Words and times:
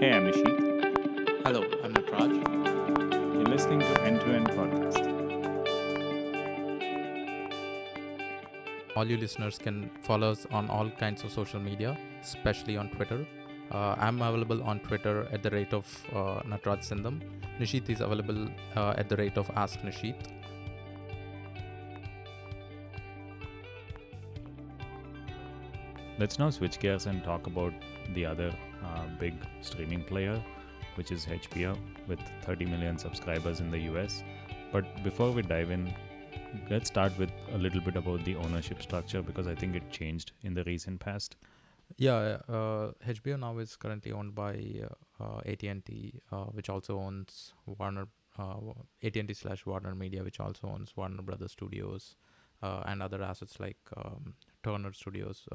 Hey, 0.00 0.12
I'm 0.12 0.24
Nisheeth. 0.26 1.42
Hello, 1.44 1.62
I'm 1.84 1.92
Nataraj. 1.92 2.30
You're 3.34 3.50
listening 3.54 3.80
to 3.80 4.00
End 4.02 4.18
to 4.20 4.28
End 4.28 4.46
Podcast. 4.48 5.02
All 8.96 9.04
you 9.06 9.18
listeners 9.18 9.58
can 9.58 9.90
follow 10.00 10.30
us 10.30 10.46
on 10.50 10.70
all 10.70 10.88
kinds 10.88 11.22
of 11.22 11.30
social 11.30 11.60
media, 11.60 11.98
especially 12.22 12.78
on 12.78 12.88
Twitter. 12.88 13.26
Uh, 13.70 13.94
I'm 13.98 14.22
available 14.22 14.62
on 14.62 14.80
Twitter 14.80 15.28
at 15.32 15.42
the 15.42 15.50
rate 15.50 15.74
of 15.74 15.84
uh, 16.14 16.40
Nataraj 16.48 16.80
Sindam. 16.88 17.20
Nisheeth 17.60 17.90
is 17.90 18.00
available 18.00 18.48
uh, 18.76 18.94
at 18.96 19.10
the 19.10 19.16
rate 19.16 19.36
of 19.36 19.50
Ask 19.54 19.80
Nisheeth. 19.80 20.29
Let's 26.20 26.38
now 26.38 26.50
switch 26.50 26.78
gears 26.78 27.06
and 27.06 27.24
talk 27.24 27.46
about 27.46 27.72
the 28.12 28.26
other 28.26 28.54
uh, 28.84 29.06
big 29.18 29.32
streaming 29.62 30.04
player, 30.04 30.38
which 30.96 31.12
is 31.12 31.24
HBO, 31.24 31.78
with 32.06 32.20
30 32.42 32.66
million 32.66 32.98
subscribers 32.98 33.60
in 33.60 33.70
the 33.70 33.78
US. 33.92 34.22
But 34.70 35.02
before 35.02 35.32
we 35.32 35.40
dive 35.40 35.70
in, 35.70 35.94
let's 36.68 36.88
start 36.88 37.16
with 37.16 37.30
a 37.54 37.56
little 37.56 37.80
bit 37.80 37.96
about 37.96 38.22
the 38.26 38.36
ownership 38.36 38.82
structure 38.82 39.22
because 39.22 39.46
I 39.46 39.54
think 39.54 39.74
it 39.74 39.90
changed 39.90 40.32
in 40.42 40.52
the 40.52 40.62
recent 40.64 41.00
past. 41.00 41.36
Yeah, 41.96 42.36
uh, 42.50 42.92
HBO 43.08 43.40
now 43.40 43.56
is 43.56 43.76
currently 43.76 44.12
owned 44.12 44.34
by 44.34 44.62
uh, 44.84 45.24
uh, 45.24 45.40
AT&T, 45.46 46.20
uh, 46.30 46.44
which 46.56 46.68
also 46.68 46.98
owns 46.98 47.54
Warner, 47.64 48.08
uh, 48.38 48.56
AT&T 49.02 49.32
slash 49.32 49.64
Warner 49.64 49.94
Media, 49.94 50.22
which 50.22 50.38
also 50.38 50.68
owns 50.68 50.94
Warner 50.94 51.22
Brothers 51.22 51.52
Studios, 51.52 52.16
uh, 52.62 52.82
and 52.84 53.02
other 53.02 53.22
assets 53.22 53.58
like 53.58 53.78
um, 53.96 54.34
Turner 54.62 54.92
Studios, 54.92 55.48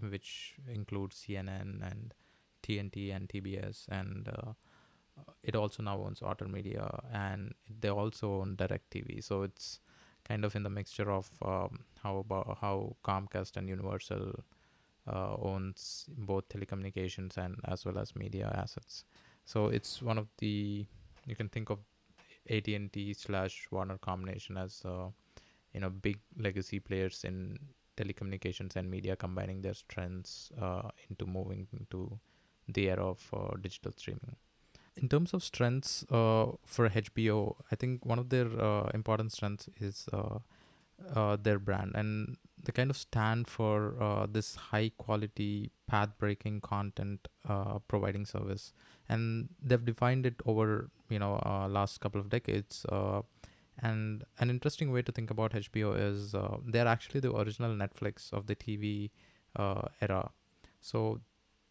which 0.00 0.54
includes 0.68 1.16
CNN 1.16 1.82
and 1.90 2.14
TNT 2.62 3.14
and 3.14 3.28
TBS, 3.28 3.86
and 3.88 4.28
uh, 4.28 4.52
it 5.42 5.54
also 5.54 5.82
now 5.82 5.98
owns 5.98 6.22
Otter 6.22 6.48
Media, 6.48 6.88
and 7.12 7.54
they 7.80 7.90
also 7.90 8.40
own 8.40 8.56
DirecTV. 8.56 9.22
So 9.22 9.42
it's 9.42 9.80
kind 10.24 10.44
of 10.44 10.56
in 10.56 10.62
the 10.62 10.70
mixture 10.70 11.10
of 11.10 11.30
um, 11.44 11.80
how 12.02 12.18
about 12.18 12.58
how 12.60 12.96
Comcast 13.04 13.56
and 13.56 13.68
Universal 13.68 14.32
uh, 15.06 15.36
owns 15.40 16.06
both 16.16 16.48
telecommunications 16.48 17.36
and 17.36 17.56
as 17.66 17.84
well 17.84 17.98
as 17.98 18.16
media 18.16 18.52
assets. 18.56 19.04
So 19.44 19.68
it's 19.68 20.00
one 20.00 20.18
of 20.18 20.28
the 20.38 20.86
you 21.26 21.36
can 21.36 21.48
think 21.48 21.70
of 21.70 21.78
AT 22.48 22.74
and 22.74 22.92
T 22.92 23.12
slash 23.14 23.66
Warner 23.70 23.98
combination 23.98 24.56
as 24.56 24.82
uh, 24.84 25.08
you 25.72 25.80
know 25.80 25.90
big 25.90 26.18
legacy 26.38 26.80
players 26.80 27.24
in 27.24 27.58
telecommunications 27.96 28.76
and 28.76 28.90
media 28.90 29.16
combining 29.16 29.62
their 29.62 29.74
strengths 29.74 30.50
uh, 30.60 30.88
into 31.08 31.26
moving 31.26 31.66
into 31.72 32.18
the 32.68 32.88
era 32.88 33.06
of 33.06 33.28
uh, 33.32 33.56
digital 33.60 33.92
streaming. 33.96 34.36
In 34.96 35.08
terms 35.08 35.34
of 35.34 35.42
strengths 35.42 36.04
uh, 36.10 36.52
for 36.64 36.88
HBO, 36.88 37.56
I 37.72 37.76
think 37.76 38.04
one 38.06 38.18
of 38.18 38.28
their 38.28 38.46
uh, 38.46 38.90
important 38.94 39.32
strengths 39.32 39.68
is 39.80 40.06
uh, 40.12 40.38
uh, 41.14 41.36
their 41.42 41.58
brand 41.58 41.92
and 41.96 42.36
they 42.62 42.72
kind 42.72 42.90
of 42.90 42.96
stand 42.96 43.48
for 43.48 44.26
this 44.30 44.54
high 44.54 44.90
quality 44.96 45.70
path 45.86 46.10
breaking 46.18 46.60
content 46.60 47.28
providing 47.88 48.24
service 48.24 48.72
and 49.08 49.50
they've 49.60 49.84
defined 49.84 50.24
it 50.24 50.40
over 50.46 50.88
you 51.10 51.18
know 51.18 51.34
last 51.68 52.00
couple 52.00 52.20
of 52.20 52.30
decades 52.30 52.86
and 53.84 54.24
an 54.38 54.50
interesting 54.50 54.92
way 54.92 55.02
to 55.02 55.12
think 55.12 55.30
about 55.30 55.52
hbo 55.52 55.90
is 56.08 56.34
uh, 56.34 56.56
they're 56.66 56.86
actually 56.94 57.20
the 57.20 57.32
original 57.42 57.74
netflix 57.82 58.32
of 58.32 58.46
the 58.46 58.56
tv 58.56 59.10
uh, 59.56 59.82
era. 60.00 60.30
So 60.80 61.20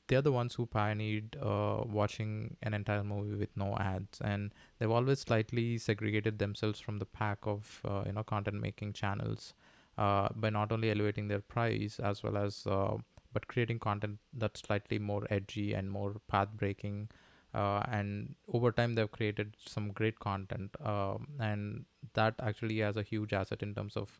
they're 0.07 0.21
the 0.21 0.31
ones 0.31 0.53
who 0.55 0.65
pioneered 0.65 1.37
uh, 1.41 1.81
watching 1.85 2.57
an 2.61 2.73
entire 2.73 3.03
movie 3.03 3.35
with 3.35 3.55
no 3.55 3.75
ads. 3.79 4.19
And 4.21 4.53
they've 4.77 4.91
always 4.91 5.19
slightly 5.19 5.77
segregated 5.77 6.39
themselves 6.39 6.79
from 6.79 6.99
the 6.99 7.05
pack 7.05 7.39
of 7.43 7.81
uh, 7.85 8.03
you 8.05 8.13
know 8.13 8.23
content 8.23 8.59
making 8.59 8.93
channels 8.93 9.53
uh, 9.97 10.29
by 10.35 10.49
not 10.49 10.71
only 10.71 10.91
elevating 10.91 11.27
their 11.27 11.41
price 11.41 11.99
as 11.99 12.23
well 12.23 12.37
as 12.37 12.65
uh, 12.67 12.95
but 13.31 13.47
creating 13.47 13.79
content 13.79 14.19
that's 14.33 14.61
slightly 14.61 14.99
more 14.99 15.25
edgy 15.29 15.73
and 15.73 15.89
more 15.89 16.15
path 16.27 16.49
breaking 16.55 17.09
uh, 17.53 17.81
and 17.91 18.35
over 18.51 18.71
time 18.71 18.95
they've 18.95 19.11
created 19.11 19.55
some 19.65 19.91
great 19.91 20.19
content 20.19 20.75
um, 20.83 21.27
and 21.39 21.85
that 22.13 22.33
actually 22.39 22.79
has 22.79 22.97
a 22.97 23.03
huge 23.03 23.33
asset 23.33 23.61
in 23.61 23.73
terms 23.73 23.95
of 23.95 24.19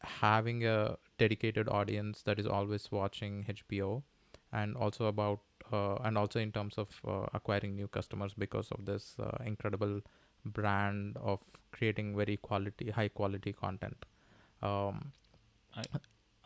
having 0.00 0.64
a 0.64 0.96
dedicated 1.18 1.68
audience 1.68 2.22
that 2.22 2.38
is 2.38 2.46
always 2.46 2.90
watching 2.92 3.44
hbo 3.48 4.02
and 4.52 4.76
also 4.76 5.06
about 5.06 5.40
uh, 5.72 5.96
and 6.04 6.16
also 6.16 6.40
in 6.40 6.52
terms 6.52 6.78
of 6.78 6.88
uh, 7.06 7.26
acquiring 7.34 7.74
new 7.76 7.88
customers 7.88 8.34
because 8.34 8.70
of 8.72 8.84
this 8.84 9.16
uh, 9.20 9.36
incredible 9.44 10.00
brand 10.44 11.16
of 11.18 11.40
creating 11.72 12.16
very 12.16 12.36
quality 12.36 12.90
high 12.90 13.08
quality 13.08 13.52
content. 13.52 14.04
Um, 14.62 15.12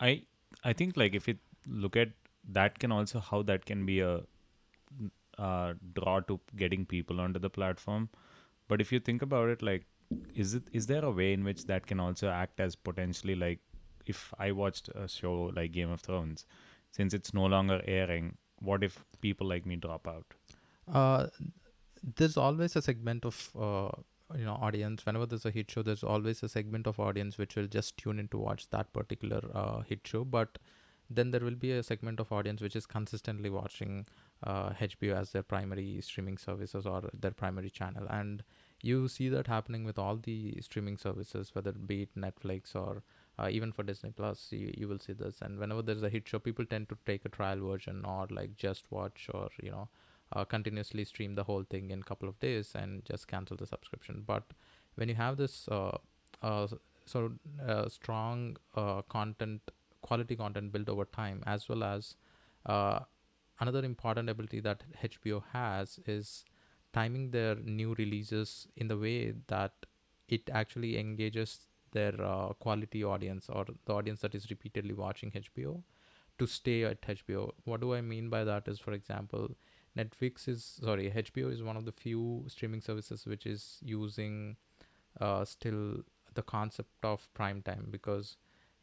I 0.00 0.22
I 0.64 0.72
think 0.72 0.96
like 0.96 1.14
if 1.14 1.28
you 1.28 1.36
look 1.66 1.96
at 1.96 2.10
that 2.48 2.78
can 2.78 2.90
also 2.90 3.20
how 3.20 3.42
that 3.42 3.64
can 3.64 3.86
be 3.86 4.00
a 4.00 4.22
uh, 5.38 5.74
draw 5.94 6.20
to 6.20 6.40
getting 6.56 6.84
people 6.86 7.20
onto 7.20 7.38
the 7.40 7.50
platform. 7.50 8.08
But 8.68 8.80
if 8.80 8.92
you 8.92 9.00
think 9.00 9.22
about 9.22 9.48
it, 9.48 9.62
like 9.62 9.86
is 10.34 10.54
it 10.54 10.64
is 10.72 10.86
there 10.86 11.04
a 11.04 11.10
way 11.10 11.32
in 11.32 11.44
which 11.44 11.66
that 11.66 11.86
can 11.86 12.00
also 12.00 12.28
act 12.28 12.60
as 12.60 12.76
potentially 12.76 13.34
like 13.34 13.60
if 14.06 14.34
I 14.38 14.52
watched 14.52 14.88
a 14.94 15.08
show 15.08 15.52
like 15.56 15.72
Game 15.72 15.90
of 15.90 16.00
Thrones, 16.00 16.46
since 16.90 17.14
it's 17.14 17.32
no 17.32 17.46
longer 17.46 17.80
airing, 17.86 18.36
what 18.60 18.82
if 18.82 19.04
people 19.20 19.46
like 19.46 19.64
me 19.66 19.76
drop 19.76 20.08
out? 20.08 20.34
uh, 20.92 21.26
there's 22.16 22.36
always 22.36 22.76
a 22.76 22.82
segment 22.82 23.24
of 23.24 23.50
uh, 23.58 23.90
you 24.36 24.44
know 24.44 24.58
audience 24.60 25.04
whenever 25.06 25.26
there's 25.26 25.46
a 25.46 25.50
hit 25.50 25.70
show 25.70 25.82
there's 25.82 26.02
always 26.02 26.42
a 26.42 26.48
segment 26.48 26.86
of 26.86 26.98
audience 26.98 27.38
which 27.38 27.54
will 27.56 27.66
just 27.66 27.96
tune 27.96 28.18
in 28.18 28.28
to 28.28 28.38
watch 28.38 28.68
that 28.70 28.92
particular 28.92 29.40
uh, 29.54 29.80
hit 29.82 30.00
show 30.04 30.24
but 30.24 30.58
then 31.10 31.30
there 31.30 31.40
will 31.40 31.54
be 31.54 31.72
a 31.72 31.82
segment 31.82 32.18
of 32.18 32.32
audience 32.32 32.60
which 32.60 32.74
is 32.74 32.86
consistently 32.86 33.50
watching 33.50 34.06
uh, 34.44 34.70
hbo 34.70 35.14
as 35.14 35.30
their 35.32 35.42
primary 35.42 36.00
streaming 36.00 36.38
services 36.38 36.86
or 36.86 37.02
their 37.12 37.30
primary 37.30 37.70
channel. 37.70 38.06
And 38.08 38.42
you 38.82 39.06
see 39.08 39.28
that 39.28 39.46
happening 39.46 39.84
with 39.84 39.98
all 39.98 40.16
the 40.16 40.60
streaming 40.60 40.96
services 40.96 41.54
whether 41.54 41.70
it 41.70 41.86
be 41.86 42.02
it 42.02 42.14
netflix 42.16 42.74
or 42.74 43.02
uh, 43.38 43.48
even 43.48 43.72
for 43.72 43.82
disney 43.82 44.10
plus 44.10 44.48
you, 44.50 44.72
you 44.76 44.88
will 44.88 44.98
see 44.98 45.12
this. 45.12 45.36
And 45.40 45.58
whenever 45.58 45.82
there's 45.82 46.02
a 46.02 46.08
hit 46.08 46.28
show 46.28 46.38
people 46.38 46.64
tend 46.66 46.88
to 46.88 46.98
take 47.06 47.24
a 47.24 47.28
trial 47.28 47.60
version 47.60 48.04
or 48.04 48.26
like 48.30 48.56
just 48.56 48.84
watch 48.90 49.28
or 49.32 49.48
you 49.62 49.70
know 49.70 49.88
uh, 50.34 50.44
continuously 50.44 51.04
stream 51.04 51.34
the 51.34 51.44
whole 51.44 51.64
thing 51.68 51.90
in 51.90 52.00
a 52.00 52.04
couple 52.04 52.28
of 52.28 52.38
days 52.40 52.72
and 52.74 53.04
just 53.04 53.28
cancel 53.28 53.56
the 53.56 53.66
subscription. 53.66 54.22
But 54.26 54.44
when 54.94 55.08
you 55.08 55.14
have 55.14 55.36
this 55.36 55.68
uh, 55.68 55.98
uh, 56.42 56.66
sort 57.06 57.26
of 57.26 57.68
uh, 57.68 57.88
strong 57.88 58.56
uh, 58.74 59.02
content 59.02 59.60
quality 60.00 60.34
content 60.34 60.72
built 60.72 60.88
over 60.88 61.04
time 61.04 61.42
as 61.46 61.68
well 61.68 61.84
as 61.84 62.16
uh, 62.66 63.00
another 63.64 63.84
important 63.84 64.28
ability 64.34 64.60
that 64.60 64.84
hbo 65.04 65.42
has 65.52 65.98
is 66.06 66.44
timing 66.92 67.30
their 67.30 67.54
new 67.80 67.94
releases 67.98 68.66
in 68.76 68.88
the 68.88 68.98
way 69.04 69.34
that 69.48 69.72
it 70.28 70.50
actually 70.52 70.98
engages 70.98 71.68
their 71.92 72.14
uh, 72.22 72.48
quality 72.64 73.04
audience 73.04 73.48
or 73.48 73.64
the 73.86 73.92
audience 73.92 74.20
that 74.20 74.34
is 74.34 74.50
repeatedly 74.50 74.94
watching 74.94 75.30
hbo 75.42 75.82
to 76.38 76.46
stay 76.46 76.84
at 76.84 77.02
hbo 77.02 77.50
what 77.64 77.80
do 77.80 77.94
i 77.94 78.00
mean 78.00 78.28
by 78.28 78.42
that 78.44 78.68
is 78.74 78.78
for 78.78 78.92
example 78.92 79.54
Netflix 79.96 80.48
is 80.48 80.80
sorry, 80.82 81.10
HBO 81.10 81.52
is 81.52 81.62
one 81.62 81.76
of 81.76 81.84
the 81.84 81.92
few 81.92 82.44
streaming 82.48 82.80
services 82.80 83.26
which 83.26 83.46
is 83.46 83.78
using 83.82 84.56
uh, 85.20 85.44
still 85.44 85.98
the 86.34 86.42
concept 86.42 87.04
of 87.04 87.28
prime 87.34 87.60
time 87.62 87.88
because 87.90 88.36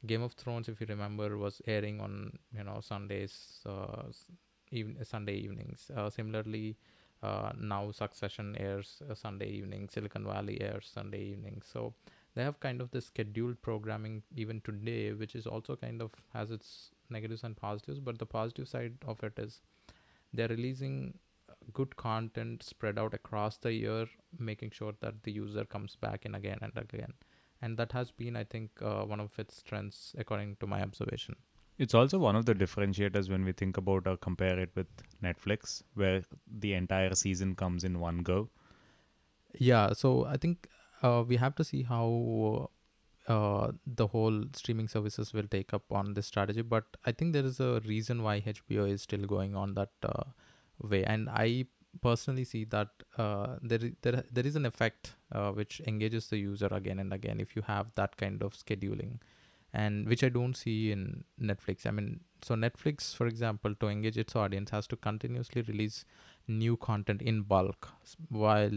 Game 0.06 0.22
of 0.22 0.34
Thrones, 0.34 0.70
if 0.70 0.80
you 0.80 0.88
remember, 0.88 1.38
was 1.38 1.62
airing 1.66 2.00
on 2.00 2.38
you 2.56 2.64
know 2.64 2.80
Sundays, 2.82 3.60
uh, 3.66 4.04
even 4.72 5.04
Sunday 5.04 5.36
evenings. 5.36 5.92
Uh, 5.96 6.10
similarly, 6.10 6.78
uh, 7.22 7.52
now 7.60 7.92
Succession 7.92 8.56
airs 8.60 9.02
uh, 9.10 9.14
Sunday 9.14 9.50
evening, 9.50 9.90
Silicon 9.90 10.26
Valley 10.26 10.62
airs 10.62 10.90
Sunday 10.94 11.24
evening. 11.24 11.62
So 11.66 11.94
they 12.36 12.44
have 12.44 12.60
kind 12.60 12.82
of 12.82 12.92
the 12.92 13.02
scheduled 13.02 13.62
programming 13.62 14.24
even 14.36 14.62
today, 14.62 15.14
which 15.14 15.36
is 15.36 15.48
also 15.48 15.76
kind 15.76 16.02
of 16.02 16.12
has 16.34 16.52
its 16.52 16.92
negatives 17.10 17.44
and 17.44 17.58
positives. 17.58 18.00
But 18.00 18.20
the 18.20 18.26
positive 18.26 18.68
side 18.68 18.94
of 19.06 19.24
it 19.24 19.34
is 19.38 19.62
they're 20.34 20.48
releasing 20.48 21.18
good 21.74 21.96
content 21.96 22.64
spread 22.64 22.98
out 22.98 23.14
across 23.14 23.58
the 23.58 23.74
year 23.74 24.08
making 24.38 24.72
sure 24.72 24.94
that 25.02 25.24
the 25.24 25.32
user 25.32 25.66
comes 25.66 25.96
back 25.96 26.26
in 26.26 26.36
again 26.36 26.58
and 26.62 26.72
again 26.78 27.14
and 27.62 27.78
that 27.78 27.92
has 27.92 28.12
been 28.12 28.36
i 28.36 28.44
think 28.44 28.72
uh, 28.82 29.04
one 29.04 29.20
of 29.20 29.38
its 29.38 29.58
strengths 29.58 30.16
according 30.18 30.56
to 30.60 30.68
my 30.68 30.82
observation 30.82 31.36
It's 31.80 31.96
also 31.96 32.20
one 32.20 32.36
of 32.36 32.46
the 32.46 32.54
differentiators 32.54 33.30
when 33.30 33.46
we 33.46 33.54
think 33.54 33.78
about 33.78 34.06
or 34.06 34.18
compare 34.18 34.60
it 34.60 34.70
with 34.76 34.88
Netflix, 35.24 35.82
where 35.96 36.24
the 36.60 36.74
entire 36.74 37.16
season 37.16 37.56
comes 37.56 37.84
in 37.84 38.00
one 38.00 38.20
go. 38.20 38.50
yeah 39.70 39.94
so 39.94 40.26
i 40.26 40.38
think 40.38 40.68
uh, 41.04 41.24
we 41.28 41.36
have 41.38 41.56
to 41.56 41.64
see 41.64 41.84
how 41.84 42.70
uh, 43.28 43.72
the 43.86 44.08
whole 44.08 44.44
streaming 44.54 44.88
services 44.88 45.34
will 45.34 45.48
take 45.56 45.74
up 45.74 45.92
on 45.92 46.14
this 46.14 46.28
strategy 46.28 46.62
but 46.62 46.98
i 47.06 47.12
think 47.12 47.34
there 47.34 47.46
is 47.46 47.60
a 47.60 47.82
reason 47.86 48.24
why 48.24 48.42
hbo 48.42 48.90
is 48.90 49.02
still 49.02 49.26
going 49.26 49.56
on 49.56 49.74
that 49.74 49.90
uh, 50.04 50.24
way 50.94 51.04
and 51.04 51.30
i 51.30 51.66
personally 52.02 52.44
see 52.44 52.64
that 52.66 52.90
uh, 53.18 53.56
there, 53.62 53.80
there 54.02 54.24
there 54.32 54.46
is 54.46 54.56
an 54.56 54.66
effect 54.66 55.14
uh, 55.32 55.52
which 55.52 55.82
engages 55.88 56.28
the 56.30 56.38
user 56.38 56.68
again 56.72 57.00
and 57.00 57.14
again 57.14 57.40
if 57.40 57.56
you 57.56 57.64
have 57.64 57.88
that 57.96 58.16
kind 58.18 58.44
of 58.44 58.54
scheduling 58.54 59.20
and 59.74 60.08
which 60.08 60.24
i 60.24 60.30
don't 60.30 60.56
see 60.56 60.92
in 60.92 61.24
netflix. 61.42 61.86
I 61.86 61.92
mean 61.92 62.22
so 62.42 62.56
netflix 62.56 63.16
for 63.16 63.28
example 63.28 63.76
to 63.76 63.88
engage 63.88 64.18
its 64.18 64.36
audience 64.36 64.72
has 64.72 64.88
to 64.88 64.96
continuously 64.96 65.62
release 65.64 66.06
new 66.48 66.78
content 66.78 67.22
in 67.22 67.44
bulk 67.44 67.90
while 68.30 68.72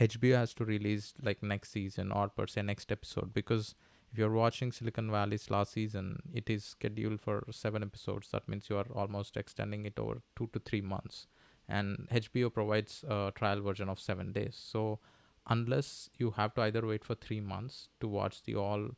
hbo 0.00 0.34
has 0.34 0.54
to 0.54 0.64
release 0.64 1.12
like 1.22 1.42
next 1.42 1.72
season 1.72 2.12
or 2.12 2.28
per 2.28 2.46
se 2.46 2.62
next 2.62 2.90
episode. 2.90 3.34
Because 3.34 3.74
if 4.10 4.18
you're 4.18 4.32
watching 4.32 4.72
silicon 4.72 5.10
valley's 5.10 5.50
last 5.50 5.72
season 5.72 6.22
it 6.32 6.48
is 6.48 6.64
scheduled 6.64 7.20
for 7.20 7.44
seven 7.50 7.82
episodes. 7.82 8.28
That 8.30 8.48
means 8.48 8.70
you 8.70 8.76
are 8.78 8.86
almost 8.94 9.36
extending 9.36 9.84
it 9.84 9.98
over 9.98 10.22
two 10.36 10.48
to 10.52 10.58
three 10.60 10.80
months. 10.80 11.26
And 11.68 12.08
hbo 12.10 12.52
provides 12.52 13.04
a 13.08 13.32
trial 13.34 13.60
version 13.60 13.88
of 13.88 14.00
seven 14.00 14.32
days. 14.32 14.56
So 14.56 15.00
unless 15.46 16.08
you 16.18 16.30
have 16.32 16.54
to 16.54 16.62
either 16.62 16.86
wait 16.86 17.04
for 17.04 17.14
three 17.14 17.40
months 17.40 17.88
to 18.00 18.08
watch 18.08 18.42
the 18.44 18.54
all 18.54 18.90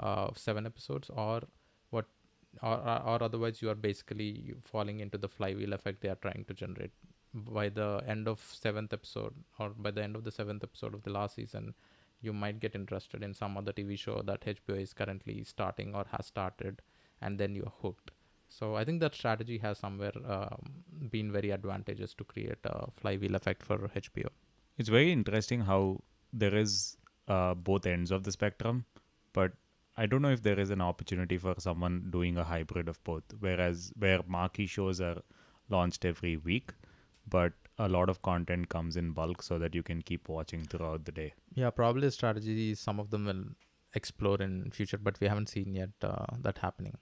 uh, 0.00 0.30
seven 0.34 0.66
episodes 0.66 1.10
or 1.10 1.42
what 1.90 2.06
or, 2.62 2.76
or 3.06 3.22
otherwise 3.22 3.62
you 3.62 3.70
are 3.70 3.74
basically 3.74 4.54
falling 4.64 5.00
into 5.00 5.18
the 5.18 5.28
flywheel 5.28 5.72
effect 5.72 6.00
they 6.00 6.08
are 6.08 6.16
trying 6.16 6.44
to 6.48 6.54
generate. 6.54 6.90
By 7.32 7.68
the 7.68 8.02
end 8.08 8.26
of 8.26 8.40
seventh 8.40 8.92
episode 8.92 9.34
or 9.58 9.70
by 9.70 9.92
the 9.92 10.02
end 10.02 10.16
of 10.16 10.24
the 10.24 10.32
seventh 10.32 10.64
episode 10.64 10.94
of 10.94 11.02
the 11.04 11.10
last 11.10 11.36
season 11.36 11.74
you 12.22 12.32
might 12.32 12.60
get 12.60 12.74
interested 12.74 13.22
in 13.22 13.32
some 13.32 13.56
other 13.56 13.72
tv 13.72 13.98
show 13.98 14.20
that 14.22 14.40
hbo 14.42 14.78
is 14.78 14.92
currently 14.92 15.42
starting 15.42 15.94
or 15.94 16.04
has 16.10 16.26
started 16.26 16.82
and 17.22 17.38
then 17.38 17.54
you're 17.54 17.72
hooked. 17.82 18.10
So 18.48 18.74
i 18.74 18.84
think 18.84 19.00
that 19.00 19.14
strategy 19.14 19.58
has 19.58 19.78
somewhere 19.78 20.12
um, 20.26 20.72
been 21.10 21.30
very 21.30 21.52
advantageous 21.52 22.14
to 22.14 22.24
create 22.24 22.58
a 22.64 22.90
flywheel 22.96 23.36
effect 23.36 23.62
for 23.62 23.78
hbo 23.78 24.26
It's 24.76 24.88
very 24.88 25.12
interesting 25.12 25.60
how 25.60 26.00
there 26.32 26.56
is 26.56 26.96
uh, 27.28 27.54
both 27.54 27.86
ends 27.86 28.10
of 28.10 28.24
the 28.24 28.32
spectrum, 28.32 28.84
but 29.32 29.52
I 30.02 30.06
don't 30.06 30.22
know 30.22 30.30
if 30.30 30.42
there 30.42 30.58
is 30.58 30.70
an 30.70 30.80
opportunity 30.80 31.36
for 31.36 31.54
someone 31.58 32.08
doing 32.10 32.38
a 32.38 32.44
hybrid 32.44 32.88
of 32.88 33.02
both. 33.04 33.22
Whereas 33.38 33.92
where 33.98 34.20
marquee 34.26 34.66
shows 34.66 34.98
are 34.98 35.18
launched 35.68 36.06
every 36.06 36.38
week, 36.38 36.72
but 37.28 37.52
a 37.78 37.86
lot 37.86 38.08
of 38.08 38.22
content 38.22 38.70
comes 38.70 38.96
in 38.96 39.10
bulk 39.12 39.42
so 39.42 39.58
that 39.58 39.74
you 39.74 39.82
can 39.82 40.00
keep 40.00 40.30
watching 40.30 40.64
throughout 40.64 41.04
the 41.04 41.12
day. 41.12 41.34
Yeah, 41.54 41.68
probably 41.68 42.06
a 42.06 42.10
strategy 42.10 42.74
some 42.74 42.98
of 42.98 43.10
them 43.10 43.26
will 43.26 43.44
explore 43.94 44.40
in 44.40 44.70
future, 44.70 44.96
but 44.96 45.20
we 45.20 45.28
haven't 45.28 45.50
seen 45.50 45.74
yet 45.74 45.90
uh, 46.02 46.24
that 46.40 46.58
happening. 46.58 46.96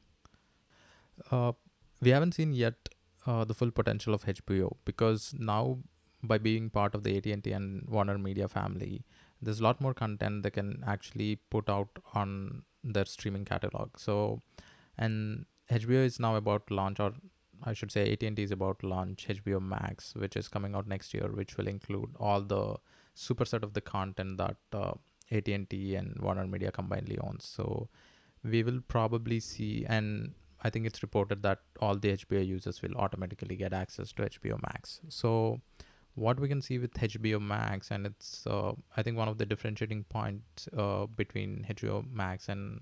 Uh, 1.30 1.52
we 2.00 2.10
haven't 2.10 2.32
seen 2.32 2.52
yet 2.52 2.88
uh, 3.26 3.44
the 3.44 3.54
full 3.54 3.70
potential 3.70 4.12
of 4.12 4.24
HBO 4.24 4.76
because 4.84 5.34
now 5.38 5.78
by 6.24 6.38
being 6.38 6.68
part 6.68 6.96
of 6.96 7.04
the 7.04 7.16
AT&T 7.16 7.52
and 7.52 7.88
Warner 7.88 8.18
Media 8.18 8.48
family, 8.48 9.04
there's 9.40 9.60
a 9.60 9.62
lot 9.62 9.80
more 9.80 9.94
content 9.94 10.42
they 10.42 10.50
can 10.50 10.82
actually 10.84 11.36
put 11.50 11.70
out 11.70 11.90
on 12.14 12.64
their 12.84 13.04
streaming 13.04 13.44
catalog. 13.44 13.98
So, 13.98 14.42
and 14.96 15.46
HBO 15.70 16.04
is 16.04 16.18
now 16.18 16.36
about 16.36 16.66
to 16.68 16.74
launch, 16.74 17.00
or 17.00 17.12
I 17.64 17.72
should 17.72 17.92
say, 17.92 18.12
AT&T 18.12 18.42
is 18.42 18.50
about 18.50 18.80
to 18.80 18.88
launch 18.88 19.26
HBO 19.28 19.60
Max, 19.60 20.14
which 20.14 20.36
is 20.36 20.48
coming 20.48 20.74
out 20.74 20.86
next 20.86 21.12
year, 21.14 21.28
which 21.32 21.56
will 21.56 21.68
include 21.68 22.10
all 22.18 22.40
the 22.40 22.76
superset 23.16 23.62
of 23.62 23.74
the 23.74 23.80
content 23.80 24.38
that 24.38 24.56
uh, 24.72 24.92
AT&T 25.30 25.94
and 25.94 26.16
Warner 26.20 26.46
Media 26.46 26.70
combinedly 26.70 27.18
owns. 27.22 27.44
So 27.44 27.88
we 28.44 28.62
will 28.62 28.80
probably 28.86 29.40
see, 29.40 29.84
and 29.88 30.32
I 30.62 30.70
think 30.70 30.86
it's 30.86 31.02
reported 31.02 31.42
that 31.42 31.60
all 31.80 31.96
the 31.96 32.16
HBO 32.16 32.46
users 32.46 32.82
will 32.82 32.94
automatically 32.96 33.56
get 33.56 33.72
access 33.72 34.12
to 34.12 34.22
HBO 34.22 34.60
Max. 34.62 35.00
So 35.08 35.60
what 36.18 36.40
we 36.40 36.48
can 36.48 36.60
see 36.60 36.78
with 36.78 36.92
HBO 36.94 37.40
Max, 37.40 37.90
and 37.90 38.06
it's 38.06 38.46
uh, 38.46 38.72
I 38.96 39.02
think 39.02 39.16
one 39.16 39.28
of 39.28 39.38
the 39.38 39.46
differentiating 39.46 40.04
points 40.04 40.68
uh, 40.76 41.06
between 41.06 41.66
HBO 41.70 42.10
Max 42.12 42.48
and 42.48 42.80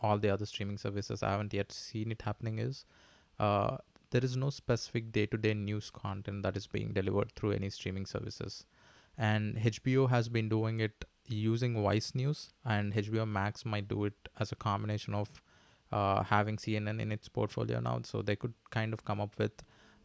all 0.00 0.18
the 0.18 0.30
other 0.30 0.46
streaming 0.46 0.78
services, 0.78 1.22
I 1.22 1.30
haven't 1.30 1.54
yet 1.54 1.72
seen 1.72 2.12
it 2.12 2.22
happening 2.22 2.58
is. 2.58 2.84
Uh, 3.38 3.78
there 4.10 4.24
is 4.24 4.36
no 4.36 4.50
specific 4.50 5.12
day-to-day 5.12 5.54
news 5.54 5.90
content 5.90 6.42
that 6.42 6.56
is 6.56 6.66
being 6.66 6.92
delivered 6.92 7.32
through 7.32 7.52
any 7.52 7.68
streaming 7.68 8.06
services 8.06 8.64
and 9.18 9.56
HBO 9.56 10.08
has 10.08 10.28
been 10.28 10.48
doing 10.48 10.78
it 10.78 11.04
using 11.26 11.82
Vice 11.82 12.14
News, 12.14 12.50
and 12.64 12.94
HBO 12.94 13.28
Max 13.28 13.66
might 13.66 13.88
do 13.88 14.04
it 14.04 14.14
as 14.38 14.52
a 14.52 14.56
combination 14.56 15.12
of 15.12 15.42
uh, 15.90 16.22
having 16.22 16.56
CNN 16.56 17.00
in 17.00 17.10
its 17.10 17.28
portfolio 17.28 17.80
now. 17.80 18.00
So 18.04 18.22
they 18.22 18.36
could 18.36 18.54
kind 18.70 18.92
of 18.92 19.04
come 19.04 19.20
up 19.20 19.36
with 19.38 19.52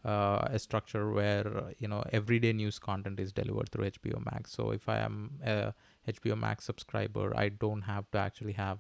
uh, 0.06 0.48
a 0.52 0.60
structure 0.60 1.12
where 1.12 1.48
uh, 1.48 1.72
you 1.80 1.88
know 1.88 2.04
everyday 2.12 2.54
news 2.54 2.80
content 2.80 3.20
is 3.20 3.32
delivered 3.32 3.70
through 3.70 3.86
HBO 3.86 4.24
Max. 4.26 4.52
So 4.52 4.72
if 4.72 4.90
I 4.90 4.98
am 4.98 5.40
a 5.46 5.74
HBO 6.08 6.38
Max 6.38 6.66
subscriber, 6.66 7.34
I 7.36 7.50
don't 7.50 7.84
have 7.84 8.10
to 8.12 8.18
actually 8.18 8.54
have 8.54 8.80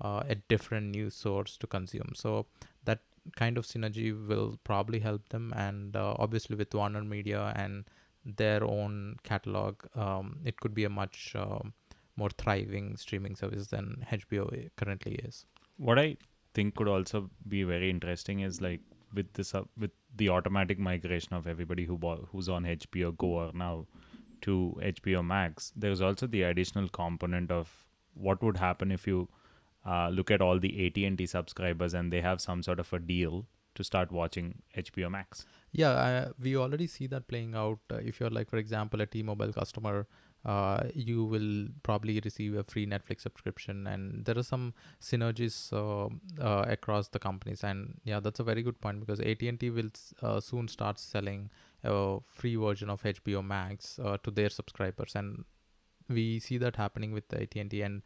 uh, 0.00 0.22
a 0.28 0.34
different 0.34 0.90
news 0.90 1.14
source 1.14 1.56
to 1.58 1.66
consume. 1.66 2.12
So 2.14 2.46
that 2.84 3.00
kind 3.36 3.58
of 3.58 3.66
synergy 3.66 4.12
will 4.26 4.58
probably 4.64 5.00
help 5.00 5.28
them, 5.28 5.52
and 5.56 5.96
uh, 5.96 6.14
obviously 6.18 6.56
with 6.56 6.74
Warner 6.74 7.02
Media 7.02 7.52
and 7.56 7.84
their 8.24 8.64
own 8.64 9.16
catalog, 9.22 9.84
um, 9.94 10.40
it 10.44 10.60
could 10.60 10.74
be 10.74 10.84
a 10.84 10.90
much 10.90 11.32
um, 11.36 11.72
more 12.16 12.30
thriving 12.30 12.96
streaming 12.96 13.36
service 13.36 13.68
than 13.68 14.04
HBO 14.10 14.68
currently 14.76 15.14
is. 15.16 15.44
What 15.76 15.98
I 15.98 16.16
think 16.54 16.74
could 16.74 16.88
also 16.88 17.30
be 17.46 17.62
very 17.62 17.90
interesting 17.90 18.40
is 18.40 18.60
like 18.60 18.80
with 19.16 19.32
this 19.32 19.54
uh, 19.54 19.62
with 19.76 19.90
the 20.14 20.28
automatic 20.28 20.78
migration 20.78 21.34
of 21.34 21.46
everybody 21.46 21.84
who 21.84 21.98
bought, 21.98 22.28
who's 22.30 22.48
on 22.48 22.64
HBO 22.64 23.16
Go 23.16 23.26
or 23.26 23.50
now 23.54 23.86
to 24.42 24.78
HBO 24.82 25.24
Max. 25.24 25.72
There's 25.74 26.00
also 26.00 26.26
the 26.26 26.42
additional 26.42 26.88
component 26.88 27.50
of 27.50 27.86
what 28.14 28.42
would 28.42 28.58
happen 28.58 28.92
if 28.92 29.06
you 29.06 29.28
uh, 29.84 30.08
look 30.08 30.30
at 30.30 30.40
all 30.40 30.58
the 30.58 30.86
AT&T 30.86 31.26
subscribers 31.26 31.94
and 31.94 32.12
they 32.12 32.20
have 32.20 32.40
some 32.40 32.62
sort 32.62 32.80
of 32.80 32.92
a 32.92 32.98
deal 32.98 33.46
to 33.74 33.84
start 33.84 34.10
watching 34.10 34.62
HBO 34.76 35.10
Max. 35.10 35.46
Yeah, 35.72 35.90
I, 35.90 36.32
we 36.42 36.56
already 36.56 36.86
see 36.86 37.06
that 37.08 37.28
playing 37.28 37.54
out. 37.54 37.78
Uh, 37.90 37.96
if 37.96 38.18
you're 38.18 38.30
like, 38.30 38.48
for 38.48 38.56
example, 38.56 39.00
a 39.00 39.06
T-Mobile 39.06 39.52
customer, 39.52 40.06
uh, 40.46 40.84
you 40.94 41.24
will 41.24 41.66
probably 41.82 42.20
receive 42.24 42.54
a 42.54 42.62
free 42.62 42.86
Netflix 42.86 43.22
subscription, 43.22 43.86
and 43.86 44.24
there 44.24 44.38
are 44.38 44.44
some 44.44 44.74
synergies 45.00 45.72
uh, 45.72 46.08
uh, 46.40 46.64
across 46.68 47.08
the 47.08 47.18
companies. 47.18 47.64
And 47.64 48.00
yeah, 48.04 48.20
that's 48.20 48.38
a 48.38 48.44
very 48.44 48.62
good 48.62 48.80
point 48.80 49.00
because 49.00 49.18
AT&T 49.20 49.70
will 49.70 49.90
uh, 50.22 50.38
soon 50.40 50.68
start 50.68 51.00
selling 51.00 51.50
a 51.82 52.18
free 52.28 52.54
version 52.54 52.88
of 52.88 53.02
HBO 53.02 53.44
Max 53.44 53.98
uh, 53.98 54.18
to 54.22 54.30
their 54.30 54.48
subscribers, 54.48 55.16
and 55.16 55.44
we 56.08 56.38
see 56.38 56.58
that 56.58 56.76
happening 56.76 57.12
with 57.12 57.24
AT&T. 57.32 57.82
And 57.82 58.02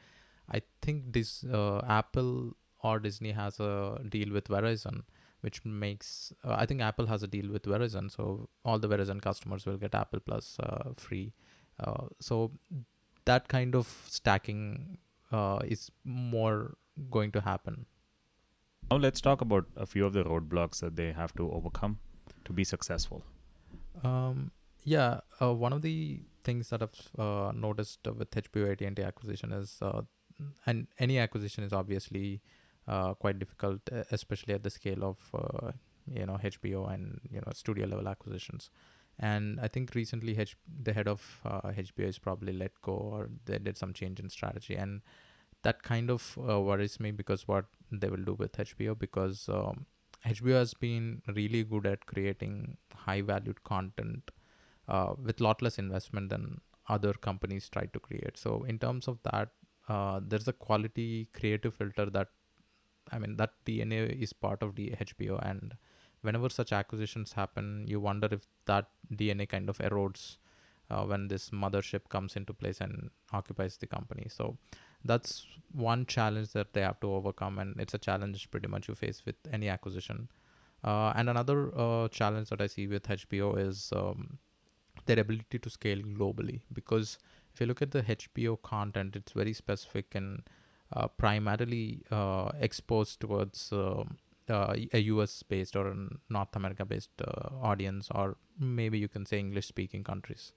I 0.51 0.63
think 0.81 1.13
this 1.13 1.45
Apple 1.53 2.57
or 2.83 2.99
Disney 2.99 3.33
has 3.33 3.61
a 3.61 4.01
deal 4.09 4.33
with 4.33 4.49
Verizon 4.49 5.03
which 5.41 5.65
makes 5.65 6.33
uh, 6.45 6.55
I 6.59 6.67
think 6.67 6.81
Apple 6.81 7.07
has 7.07 7.23
a 7.23 7.27
deal 7.27 7.51
with 7.51 7.63
Verizon, 7.63 8.11
so 8.15 8.49
all 8.65 8.79
the 8.79 8.89
Verizon 8.89 9.23
customers 9.23 9.67
will 9.67 9.77
get 9.77 9.95
Apple 9.95 10.21
Plus 10.21 10.59
uh, 10.61 10.91
free. 10.97 11.33
Uh, 11.83 12.07
so 12.21 12.53
that 13.25 13.49
kind 13.49 13.75
of 13.75 13.87
stacking 14.09 14.99
uh, 15.33 15.61
is 15.65 15.91
more 16.05 16.77
going 17.11 17.33
to 17.33 17.41
happen. 17.41 17.87
Now 18.91 18.97
let's 18.97 19.21
talk 19.21 19.41
about 19.41 19.67
a 19.77 19.87
few 19.87 20.05
of 20.05 20.13
the 20.13 20.25
roadblocks 20.25 20.81
that 20.81 20.97
they 20.97 21.13
have 21.13 21.35
to 21.35 21.51
overcome 21.51 21.99
to 22.45 22.53
be 22.53 22.65
successful. 22.65 23.23
Um, 24.03 24.51
yeah, 24.85 25.21
uh, 25.41 25.55
one 25.55 25.73
of 25.73 25.83
the 25.83 26.21
things 26.43 26.71
that 26.71 26.83
I've 26.83 27.09
uh, 27.19 27.53
noticed 27.55 28.01
with 28.07 28.31
HBO 28.31 28.73
AT&T 28.73 29.03
acquisition 29.03 29.53
is, 29.53 29.79
uh, 29.83 30.03
and 30.67 30.87
any 30.99 31.19
acquisition 31.19 31.65
is 31.65 31.73
obviously 31.73 32.41
uh, 32.89 33.15
quite 33.15 33.39
difficult, 33.39 33.81
especially 34.11 34.55
at 34.55 34.63
the 34.63 34.71
scale 34.71 35.05
of 35.05 35.19
uh, 35.35 35.73
you 36.13 36.27
know 36.27 36.39
HBO 36.43 36.93
and 36.93 37.21
you 37.31 37.39
know 37.39 37.53
studio 37.55 37.87
level 37.87 38.09
acquisitions. 38.09 38.71
And 39.21 39.61
I 39.61 39.69
think 39.69 39.95
recently 39.95 40.39
H- 40.39 40.57
the 40.83 40.93
head 40.95 41.07
of 41.09 41.41
uh, 41.45 41.73
HBO 41.77 42.09
is 42.09 42.19
probably 42.19 42.53
let 42.55 42.81
go 42.83 42.93
or 42.93 43.31
they 43.45 43.59
did 43.59 43.79
some 43.79 43.93
change 43.93 44.19
in 44.21 44.31
strategy, 44.31 44.77
and 44.77 45.03
that 45.63 45.83
kind 45.83 46.11
of 46.11 46.39
uh, 46.49 46.61
worries 46.61 46.99
me 47.01 47.11
because 47.11 47.47
what 47.47 47.67
they 47.93 48.09
will 48.09 48.25
do 48.25 48.35
with 48.35 48.59
HBO 48.59 48.95
because 48.95 49.49
um, 49.49 49.87
HBO 50.25 50.57
has 50.59 50.75
been 50.75 51.23
really 51.29 51.65
good 51.65 51.87
at 51.87 52.07
creating 52.07 52.77
high 52.95 53.21
valued 53.21 53.63
content 53.65 54.31
uh, 54.89 55.15
with 55.23 55.41
lot 55.41 55.63
less 55.63 55.79
investment 55.79 56.31
than 56.31 56.61
other 56.89 57.13
companies 57.13 57.69
try 57.69 57.87
to 57.87 58.01
create. 58.01 58.37
So 58.39 58.65
in 58.65 58.79
terms 58.79 59.09
of 59.09 59.19
that, 59.25 59.51
uh, 59.89 60.21
there's 60.27 60.49
a 60.49 60.53
quality 60.53 61.29
creative 61.33 61.75
filter 61.75 62.07
that 62.11 62.29
I 63.13 63.19
mean 63.19 63.37
that 63.37 63.53
DNA 63.65 64.05
is 64.05 64.33
part 64.33 64.63
of 64.63 64.75
the 64.77 64.95
HBO, 65.01 65.37
and 65.39 65.75
whenever 66.23 66.49
such 66.49 66.73
acquisitions 66.73 67.33
happen, 67.33 67.85
you 67.87 68.01
wonder 68.01 68.29
if 68.31 68.47
that 68.67 68.89
DNA 69.15 69.49
kind 69.49 69.69
of 69.69 69.79
erodes 69.79 70.37
uh, 70.91 71.05
when 71.05 71.29
this 71.29 71.51
mothership 71.51 72.09
comes 72.09 72.37
into 72.37 72.53
place 72.53 72.81
and 72.81 73.11
occupies 73.33 73.77
the 73.77 73.87
company. 73.87 74.27
So 74.29 74.57
that's 75.05 75.47
one 75.73 76.05
challenge 76.07 76.53
that 76.53 76.73
they 76.73 76.83
have 76.83 77.01
to 77.01 77.13
overcome, 77.13 77.59
and 77.59 77.81
it's 77.81 77.95
a 77.95 77.99
challenge 77.99 78.51
pretty 78.51 78.69
much 78.69 78.89
you 78.89 78.95
face 78.95 79.23
with 79.25 79.37
any 79.53 79.69
acquisition. 79.69 80.29
Uh, 80.83 81.13
and 81.15 81.29
another 81.29 81.77
uh, 81.79 82.09
challenge 82.09 82.49
that 82.49 82.61
I 82.61 82.67
see 82.67 82.87
with 82.87 83.05
HBO 83.05 83.59
is 83.59 83.93
um, 83.95 84.39
their 85.07 85.21
ability 85.21 85.59
to 85.59 85.71
scale 85.71 85.99
globally. 85.99 86.61
Because 86.73 87.19
if 87.53 87.61
you 87.61 87.67
look 87.67 87.83
at 87.83 87.91
the 87.91 88.03
HBO 88.03 88.61
content, 88.63 89.17
it's 89.17 89.33
very 89.33 89.53
specific 89.53 90.15
and 90.15 90.43
uh, 90.93 91.09
primarily 91.09 92.03
uh, 92.11 92.51
exposed 92.61 93.21
towards 93.21 93.73
um, 93.73 94.19
uh, 94.51 94.75
a 94.93 94.99
US 94.99 95.43
based 95.43 95.77
or 95.77 95.95
North 96.29 96.55
America 96.55 96.85
based 96.85 97.11
uh, 97.21 97.49
audience, 97.63 98.09
or 98.15 98.37
maybe 98.59 98.99
you 98.99 99.09
can 99.09 99.25
say 99.25 99.39
English 99.39 99.67
speaking 99.67 100.05
countries. 100.05 100.53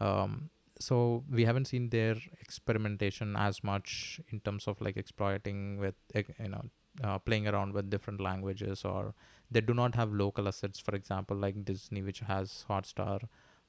Um, 0.00 0.50
so 0.78 1.24
we 1.30 1.44
haven't 1.44 1.66
seen 1.66 1.88
their 1.88 2.16
experimentation 2.40 3.36
as 3.36 3.64
much 3.64 4.20
in 4.30 4.40
terms 4.40 4.66
of 4.68 4.80
like 4.80 4.96
exploiting 4.96 5.78
with 5.78 5.94
you 6.14 6.48
know 6.48 6.64
uh, 7.02 7.18
playing 7.18 7.46
around 7.48 7.72
with 7.72 7.90
different 7.90 8.20
languages 8.20 8.84
or 8.84 9.14
they 9.50 9.60
do 9.60 9.74
not 9.74 9.94
have 9.94 10.12
local 10.12 10.48
assets 10.48 10.78
for 10.78 10.94
example 10.94 11.36
like 11.36 11.64
disney 11.64 12.02
which 12.02 12.20
has 12.20 12.64
hotstar 12.68 13.20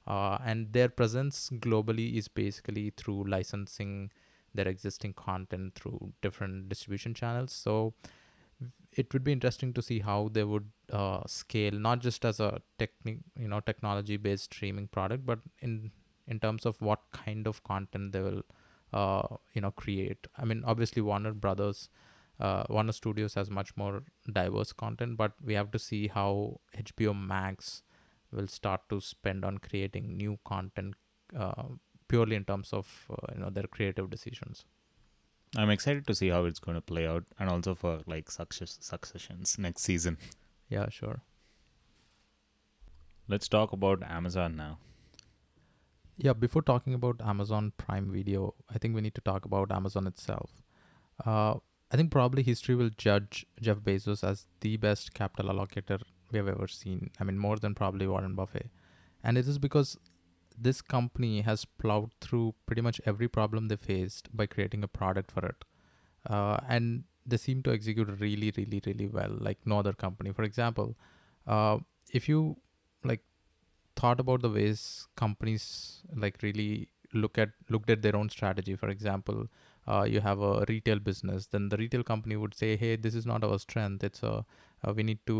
uh, 0.06 0.38
and 0.44 0.72
their 0.72 0.88
presence 0.88 1.50
globally 1.54 2.16
is 2.16 2.28
basically 2.28 2.90
through 2.96 3.24
licensing 3.24 4.10
their 4.54 4.68
existing 4.68 5.12
content 5.12 5.74
through 5.74 6.12
different 6.22 6.68
distribution 6.68 7.14
channels 7.14 7.52
so 7.52 7.92
it 8.92 9.12
would 9.12 9.24
be 9.24 9.32
interesting 9.32 9.72
to 9.72 9.82
see 9.82 10.00
how 10.00 10.28
they 10.32 10.44
would 10.44 10.68
uh, 10.92 11.20
scale 11.26 11.72
not 11.72 12.00
just 12.00 12.24
as 12.24 12.40
a 12.40 12.60
technique 12.78 13.20
you 13.36 13.48
know 13.48 13.60
technology 13.60 14.16
based 14.16 14.44
streaming 14.44 14.88
product 14.88 15.24
but 15.24 15.38
in 15.60 15.90
in 16.26 16.40
terms 16.40 16.66
of 16.66 16.80
what 16.80 17.00
kind 17.12 17.46
of 17.46 17.62
content 17.62 18.12
they 18.12 18.20
will 18.20 18.42
uh, 18.92 19.36
you 19.54 19.60
know 19.60 19.70
create 19.70 20.26
i 20.36 20.44
mean 20.44 20.62
obviously 20.66 21.02
warner 21.02 21.32
brothers 21.32 21.88
uh, 22.40 22.64
Warner 22.68 22.92
Studios 22.92 23.34
has 23.34 23.50
much 23.50 23.76
more 23.76 24.02
diverse 24.32 24.72
content, 24.72 25.16
but 25.16 25.32
we 25.44 25.54
have 25.54 25.70
to 25.72 25.78
see 25.78 26.08
how 26.08 26.60
HBO 26.76 27.12
Max 27.12 27.82
will 28.32 28.46
start 28.46 28.82
to 28.90 29.00
spend 29.00 29.44
on 29.44 29.58
creating 29.58 30.16
new 30.16 30.38
content 30.44 30.94
uh, 31.36 31.64
purely 32.06 32.36
in 32.36 32.44
terms 32.44 32.72
of 32.72 33.06
uh, 33.10 33.32
you 33.34 33.40
know 33.40 33.50
their 33.50 33.66
creative 33.66 34.10
decisions. 34.10 34.64
I'm 35.56 35.70
excited 35.70 36.06
to 36.06 36.14
see 36.14 36.28
how 36.28 36.44
it's 36.44 36.58
going 36.58 36.76
to 36.76 36.82
play 36.82 37.06
out, 37.06 37.24
and 37.38 37.48
also 37.48 37.74
for 37.74 38.00
like 38.06 38.30
success 38.30 38.78
successions 38.80 39.56
next 39.58 39.82
season. 39.82 40.18
Yeah, 40.70 40.90
sure. 40.90 41.22
Let's 43.26 43.48
talk 43.48 43.72
about 43.72 44.02
Amazon 44.02 44.54
now. 44.54 44.76
Yeah, 46.18 46.34
before 46.34 46.60
talking 46.60 46.92
about 46.92 47.22
Amazon 47.24 47.72
Prime 47.78 48.12
Video, 48.12 48.54
I 48.68 48.76
think 48.76 48.94
we 48.94 49.00
need 49.00 49.14
to 49.14 49.22
talk 49.22 49.46
about 49.46 49.72
Amazon 49.72 50.06
itself. 50.06 50.50
Uh, 51.24 51.54
I 51.90 51.96
think 51.96 52.10
probably 52.10 52.42
history 52.42 52.74
will 52.74 52.90
judge 52.90 53.46
Jeff 53.62 53.78
Bezos 53.78 54.22
as 54.22 54.46
the 54.60 54.76
best 54.76 55.14
capital 55.14 55.54
allocator 55.54 56.02
we 56.30 56.38
have 56.38 56.48
ever 56.48 56.68
seen. 56.68 57.10
I 57.18 57.24
mean, 57.24 57.38
more 57.38 57.56
than 57.56 57.74
probably 57.74 58.06
Warren 58.06 58.34
Buffett. 58.34 58.68
And 59.24 59.38
it 59.38 59.48
is 59.48 59.58
because 59.58 59.96
this 60.60 60.80
company 60.80 61.42
has 61.42 61.64
plowed 61.64 62.10
through 62.20 62.54
pretty 62.66 62.82
much 62.82 63.00
every 63.06 63.28
problem 63.28 63.68
they 63.68 63.76
faced 63.76 64.34
by 64.36 64.46
creating 64.46 64.82
a 64.82 64.88
product 64.88 65.30
for 65.30 65.46
it. 65.46 65.64
Uh, 66.28 66.58
and 66.68 67.04
they 67.26 67.36
seem 67.36 67.62
to 67.62 67.72
execute 67.72 68.08
really, 68.20 68.52
really, 68.56 68.82
really 68.86 69.06
well, 69.06 69.36
like 69.38 69.58
no 69.64 69.78
other 69.78 69.92
company. 69.92 70.32
For 70.32 70.42
example, 70.42 70.96
uh, 71.46 71.78
if 72.12 72.28
you 72.28 72.56
like 73.04 73.22
thought 73.96 74.20
about 74.20 74.42
the 74.42 74.50
ways 74.50 75.06
companies 75.16 76.02
like 76.14 76.38
really 76.42 76.88
look 77.12 77.38
at 77.38 77.50
looked 77.68 77.90
at 77.90 78.02
their 78.02 78.16
own 78.16 78.28
strategy, 78.28 78.76
for 78.76 78.88
example, 78.88 79.48
uh, 79.88 80.04
you 80.04 80.20
have 80.20 80.40
a 80.40 80.64
retail 80.68 80.98
business, 80.98 81.46
then 81.46 81.68
the 81.70 81.76
retail 81.78 82.02
company 82.02 82.36
would 82.36 82.54
say, 82.54 82.76
"Hey, 82.76 82.96
this 82.96 83.14
is 83.14 83.26
not 83.30 83.44
our 83.44 83.58
strength. 83.58 84.04
It's 84.08 84.22
a 84.22 84.32
uh, 84.86 84.92
we 84.98 85.02
need 85.02 85.20
to 85.26 85.36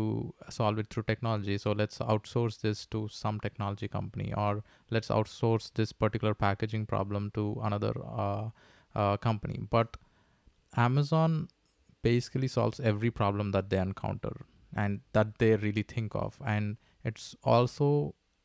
solve 0.49 0.79
it 0.83 0.89
through 0.89 1.03
technology. 1.09 1.57
So 1.57 1.71
let's 1.81 1.99
outsource 1.99 2.59
this 2.61 2.85
to 2.87 3.07
some 3.17 3.39
technology 3.39 3.87
company, 3.87 4.33
or 4.45 4.63
let's 4.89 5.09
outsource 5.09 5.69
this 5.81 5.93
particular 6.05 6.33
packaging 6.33 6.87
problem 6.87 7.29
to 7.35 7.45
another 7.69 7.93
uh, 8.25 8.49
uh, 8.95 9.17
company." 9.17 9.59
But 9.77 9.97
Amazon 10.87 11.47
basically 12.01 12.47
solves 12.47 12.79
every 12.79 13.11
problem 13.11 13.51
that 13.51 13.69
they 13.69 13.77
encounter 13.85 14.35
and 14.75 15.01
that 15.13 15.37
they 15.37 15.55
really 15.57 15.83
think 15.95 16.15
of, 16.15 16.41
and 16.55 16.77
it's 17.03 17.35
also 17.43 17.93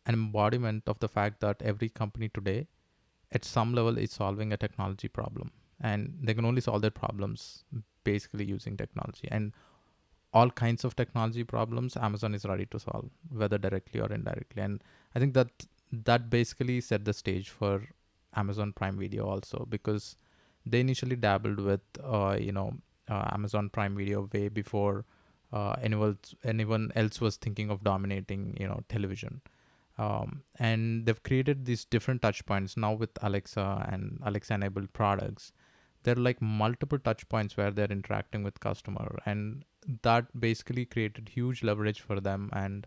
an 0.06 0.14
embodiment 0.14 0.88
of 0.94 0.98
the 1.00 1.08
fact 1.08 1.40
that 1.40 1.62
every 1.62 1.88
company 1.88 2.28
today, 2.28 2.66
at 3.32 3.44
some 3.44 3.74
level, 3.74 3.96
is 4.06 4.12
solving 4.12 4.52
a 4.52 4.56
technology 4.56 5.08
problem 5.08 5.52
and 5.80 6.16
they 6.22 6.34
can 6.34 6.44
only 6.44 6.60
solve 6.60 6.82
their 6.82 6.90
problems 6.90 7.64
basically 8.04 8.44
using 8.44 8.76
technology. 8.76 9.28
And 9.30 9.52
all 10.32 10.50
kinds 10.50 10.84
of 10.84 10.96
technology 10.96 11.44
problems 11.44 11.96
amazon 11.96 12.34
is 12.34 12.44
ready 12.44 12.66
to 12.66 12.78
solve 12.78 13.08
whether 13.30 13.56
directly 13.56 14.00
or 14.00 14.12
indirectly. 14.12 14.62
And 14.62 14.82
i 15.14 15.18
think 15.20 15.34
that 15.34 15.66
that 15.92 16.28
basically 16.28 16.80
set 16.80 17.04
the 17.04 17.12
stage 17.12 17.50
for 17.50 17.82
amazon 18.34 18.72
prime 18.72 18.98
video 18.98 19.26
also 19.26 19.66
because 19.70 20.16
they 20.66 20.80
initially 20.80 21.14
dabbled 21.14 21.60
with 21.60 21.82
uh, 22.02 22.36
you 22.38 22.50
know 22.50 22.72
uh, 23.08 23.28
amazon 23.32 23.70
prime 23.70 23.96
video 23.96 24.28
way 24.32 24.48
before 24.48 25.04
uh, 25.52 25.76
anyone 25.80 26.18
anyone 26.44 26.90
else 26.96 27.20
was 27.20 27.36
thinking 27.36 27.70
of 27.70 27.84
dominating 27.84 28.56
you 28.60 28.66
know 28.66 28.80
television. 28.88 29.40
Um, 29.96 30.42
and 30.58 31.06
they've 31.06 31.22
created 31.22 31.66
these 31.66 31.84
different 31.84 32.20
touch 32.20 32.44
points 32.44 32.76
now 32.76 32.94
with 32.94 33.10
alexa 33.22 33.86
and 33.88 34.18
alexa 34.24 34.52
enabled 34.52 34.92
products 34.92 35.52
there 36.04 36.16
are 36.16 36.20
like 36.20 36.40
multiple 36.40 36.98
touch 36.98 37.28
points 37.28 37.56
where 37.56 37.70
they're 37.70 37.90
interacting 37.90 38.42
with 38.42 38.60
customer 38.60 39.18
and 39.26 39.64
that 40.02 40.26
basically 40.38 40.84
created 40.84 41.30
huge 41.30 41.62
leverage 41.62 42.00
for 42.00 42.20
them 42.20 42.50
and 42.52 42.86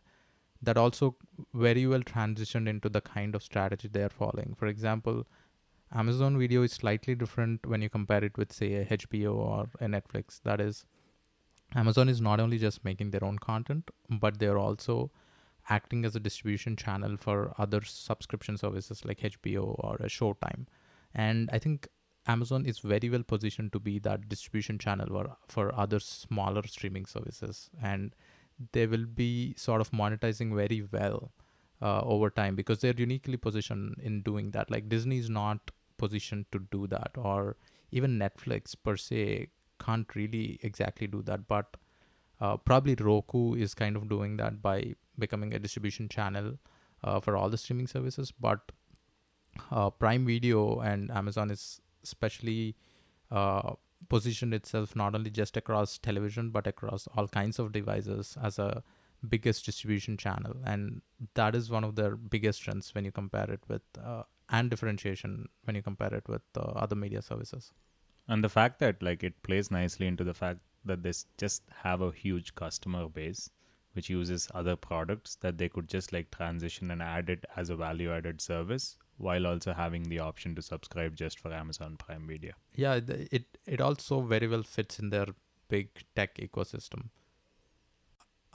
that 0.62 0.78
also 0.78 1.16
very 1.54 1.86
well 1.86 2.02
transitioned 2.02 2.68
into 2.68 2.90
the 2.90 3.02
kind 3.02 3.36
of 3.36 3.44
strategy 3.44 3.88
they're 3.92 4.10
following. 4.10 4.56
For 4.58 4.68
example 4.68 5.28
amazon 5.94 6.38
video 6.38 6.64
is 6.64 6.74
slightly 6.74 7.16
different 7.16 7.66
when 7.66 7.82
you 7.82 7.90
compare 7.90 8.22
it 8.22 8.38
with 8.38 8.52
say 8.52 8.74
a 8.74 8.86
hbo 8.86 9.36
or 9.36 9.70
a 9.80 9.88
netflix. 9.88 10.42
That 10.44 10.62
is 10.62 10.86
amazon 11.76 12.10
is 12.10 12.22
not 12.22 12.40
only 12.40 12.58
just 12.58 12.86
making 12.86 13.12
their 13.12 13.24
own 13.24 13.40
content 13.40 13.90
but 14.10 14.40
they're 14.40 14.58
also 14.60 15.12
acting 15.70 16.06
as 16.06 16.16
a 16.16 16.20
distribution 16.20 16.76
channel 16.76 17.18
for 17.18 17.54
other 17.58 17.82
subscription 17.84 18.58
services 18.58 19.04
like 19.06 19.20
hbo 19.20 19.76
or 19.84 19.96
a 20.00 20.08
showtime. 20.08 20.66
And 21.16 21.50
i 21.52 21.58
think 21.58 21.88
Amazon 22.27 22.65
is 22.65 22.79
very 22.79 23.10
well 23.10 23.24
positioned 23.24 23.72
to 23.74 23.79
be 23.79 24.00
that 24.00 24.27
distribution 24.29 24.77
channel 24.77 25.07
for, 25.07 25.38
for 25.48 25.75
other 25.75 26.00
smaller 26.00 26.63
streaming 26.67 27.05
services. 27.05 27.69
And 27.81 28.13
they 28.72 28.86
will 28.88 29.05
be 29.05 29.53
sort 29.55 29.81
of 29.81 29.91
monetizing 29.91 30.55
very 30.55 30.86
well 30.91 31.31
uh, 31.81 32.01
over 32.01 32.29
time 32.29 32.55
because 32.55 32.79
they're 32.79 32.93
uniquely 32.98 33.38
positioned 33.38 33.96
in 34.01 34.22
doing 34.22 34.51
that. 34.51 34.69
Like 34.72 34.89
Disney 34.89 35.19
is 35.19 35.29
not 35.29 35.72
positioned 35.98 36.46
to 36.51 36.60
do 36.72 36.88
that, 36.88 37.12
or 37.15 37.55
even 37.91 38.19
Netflix 38.19 38.75
per 38.81 38.98
se 38.98 39.48
can't 39.79 40.15
really 40.15 40.60
exactly 40.63 41.07
do 41.07 41.22
that. 41.24 41.48
But 41.48 41.77
uh, 42.41 42.57
probably 42.57 42.96
Roku 42.96 43.53
is 43.53 43.74
kind 43.74 43.96
of 43.96 44.10
doing 44.10 44.38
that 44.38 44.62
by 44.62 44.96
becoming 45.17 45.53
a 45.53 45.60
distribution 45.60 46.10
channel 46.10 46.57
uh, 47.03 47.19
for 47.19 47.38
all 47.38 47.50
the 47.50 47.57
streaming 47.57 47.88
services. 47.88 48.31
But 48.31 48.72
uh, 49.72 49.89
Prime 49.91 50.25
Video 50.25 50.79
and 50.79 51.12
Amazon 51.12 51.51
is 51.51 51.81
especially 52.08 52.76
uh, 53.32 53.74
positioned 54.10 54.54
itself 54.54 54.96
not 54.96 55.16
only 55.16 55.30
just 55.30 55.58
across 55.58 55.98
television 55.98 56.50
but 56.50 56.68
across 56.68 57.08
all 57.16 57.28
kinds 57.28 57.60
of 57.60 57.72
devices 57.72 58.38
as 58.42 58.60
a 58.60 58.84
biggest 59.28 59.66
distribution 59.66 60.18
channel. 60.18 60.56
And 60.66 61.02
that 61.34 61.56
is 61.56 61.70
one 61.70 61.84
of 61.84 61.96
their 61.96 62.16
biggest 62.16 62.60
strengths 62.60 62.94
when 62.94 63.06
you 63.06 63.12
compare 63.12 63.50
it 63.50 63.62
with 63.68 63.82
uh, 64.04 64.24
and 64.50 64.70
differentiation 64.70 65.48
when 65.66 65.76
you 65.76 65.82
compare 65.82 66.14
it 66.14 66.28
with 66.28 66.42
uh, 66.56 66.62
other 66.62 66.96
media 66.96 67.22
services. 67.22 67.74
And 68.28 68.44
the 68.44 68.50
fact 68.50 68.80
that 68.80 69.02
like 69.02 69.24
it 69.24 69.42
plays 69.44 69.72
nicely 69.72 70.08
into 70.08 70.24
the 70.24 70.34
fact 70.34 70.60
that 70.86 71.04
they 71.04 71.14
just 71.38 71.64
have 71.84 72.02
a 72.02 72.12
huge 72.12 72.56
customer 72.56 73.08
base 73.10 73.50
which 73.94 74.10
uses 74.10 74.48
other 74.54 74.76
products 74.76 75.36
that 75.42 75.58
they 75.58 75.68
could 75.68 75.88
just 75.88 76.14
like 76.14 76.30
transition 76.30 76.92
and 76.92 77.02
add 77.02 77.30
it 77.30 77.46
as 77.56 77.70
a 77.70 77.76
value 77.76 78.14
added 78.14 78.40
service 78.40 78.98
while 79.18 79.48
also 79.48 79.74
having 79.74 80.04
the 80.04 80.20
option 80.20 80.56
to 80.56 80.62
subscribe 80.62 81.16
just 81.16 81.40
for 81.40 81.52
Amazon 81.54 81.98
Prime 81.98 82.28
Video. 82.28 82.54
Yeah, 82.76 83.00
it 83.32 83.58
it 83.66 83.82
also 83.82 84.22
very 84.22 84.48
well 84.48 84.64
fits 84.64 85.00
in 85.00 85.10
their 85.10 85.28
big 85.70 85.90
tech 86.16 86.38
ecosystem. 86.38 87.10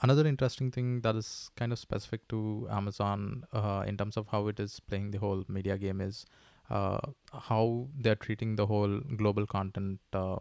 Another 0.01 0.27
interesting 0.27 0.71
thing 0.71 1.01
that 1.01 1.15
is 1.15 1.49
kind 1.55 1.71
of 1.71 1.79
specific 1.79 2.27
to 2.27 2.67
Amazon 2.69 3.45
uh, 3.53 3.83
in 3.87 3.95
terms 3.95 4.17
of 4.17 4.27
how 4.27 4.47
it 4.47 4.59
is 4.59 4.79
playing 4.79 5.11
the 5.11 5.19
whole 5.19 5.43
media 5.47 5.77
game 5.77 6.01
is 6.01 6.25
uh, 6.69 6.99
how 7.31 7.87
they're 7.97 8.15
treating 8.15 8.55
the 8.55 8.65
whole 8.65 8.99
global 9.17 9.45
content 9.45 9.99
uh, 10.13 10.37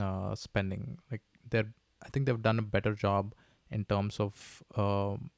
uh 0.00 0.34
spending. 0.34 0.98
Like 1.10 1.22
they're, 1.48 1.72
I 2.04 2.08
think 2.08 2.26
they've 2.26 2.42
done 2.42 2.58
a 2.58 2.62
better 2.62 2.94
job 2.94 3.34
in 3.70 3.84
terms 3.84 4.18
of 4.18 4.62
um, 4.76 5.30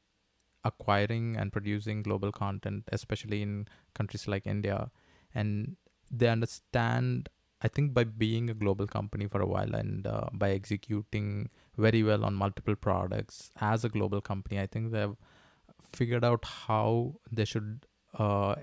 acquiring 0.64 1.36
and 1.36 1.52
producing 1.52 2.02
global 2.02 2.32
content, 2.32 2.84
especially 2.92 3.42
in 3.42 3.66
countries 3.94 4.28
like 4.28 4.46
India. 4.46 4.90
And 5.34 5.76
they 6.10 6.28
understand, 6.28 7.28
I 7.62 7.68
think, 7.68 7.94
by 7.94 8.04
being 8.04 8.50
a 8.50 8.54
global 8.54 8.86
company 8.86 9.26
for 9.26 9.40
a 9.40 9.46
while 9.46 9.74
and 9.74 10.06
uh, 10.06 10.26
by 10.32 10.50
executing 10.50 11.50
very 11.76 12.02
well 12.02 12.24
on 12.24 12.34
multiple 12.34 12.76
products 12.76 13.50
as 13.60 13.84
a 13.84 13.88
global 13.88 14.20
company. 14.20 14.60
I 14.60 14.66
think 14.66 14.92
they've 14.92 15.16
figured 15.92 16.24
out 16.24 16.44
how 16.44 17.14
they 17.30 17.44
should 17.44 17.86
uh, 18.18 18.56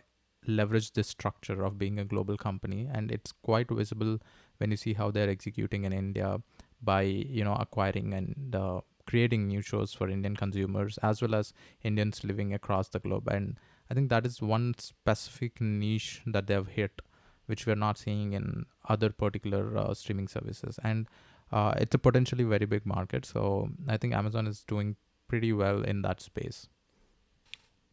leverage 0.47 0.93
this 0.93 1.07
structure 1.07 1.63
of 1.63 1.77
being 1.77 1.99
a 1.99 2.05
global 2.05 2.37
company, 2.37 2.87
and 2.91 3.11
it's 3.11 3.31
quite 3.31 3.69
visible 3.69 4.19
when 4.57 4.71
you 4.71 4.77
see 4.77 4.93
how 4.93 5.11
they're 5.11 5.29
executing 5.29 5.83
in 5.85 5.93
India 5.93 6.41
by 6.81 7.01
you 7.01 7.43
know 7.43 7.55
acquiring 7.55 8.13
and 8.13 8.55
uh, 8.55 8.79
creating 9.09 9.47
new 9.47 9.61
shows 9.61 9.91
for 9.91 10.07
Indian 10.07 10.35
consumers 10.35 10.99
as 11.01 11.21
well 11.21 11.33
as 11.35 11.51
Indians 11.83 12.23
living 12.23 12.53
across 12.53 12.89
the 12.89 12.99
globe. 12.99 13.27
And 13.27 13.57
I 13.89 13.95
think 13.95 14.09
that 14.09 14.25
is 14.25 14.41
one 14.41 14.75
specific 14.77 15.59
niche 15.59 16.21
that 16.27 16.45
they've 16.45 16.67
hit, 16.67 17.01
which 17.47 17.65
we're 17.65 17.83
not 17.83 17.97
seeing 17.97 18.33
in 18.33 18.65
other 18.87 19.09
particular 19.09 19.75
uh, 19.75 19.93
streaming 19.95 20.27
services. 20.27 20.79
And 20.83 21.07
uh, 21.51 21.73
it's 21.77 21.95
a 21.95 21.97
potentially 21.97 22.43
very 22.43 22.67
big 22.67 22.85
market. 22.85 23.25
So 23.25 23.69
I 23.87 23.97
think 23.97 24.13
Amazon 24.13 24.45
is 24.45 24.63
doing 24.63 24.95
pretty 25.27 25.53
well 25.53 25.81
in 25.83 26.03
that 26.03 26.21
space. 26.21 26.67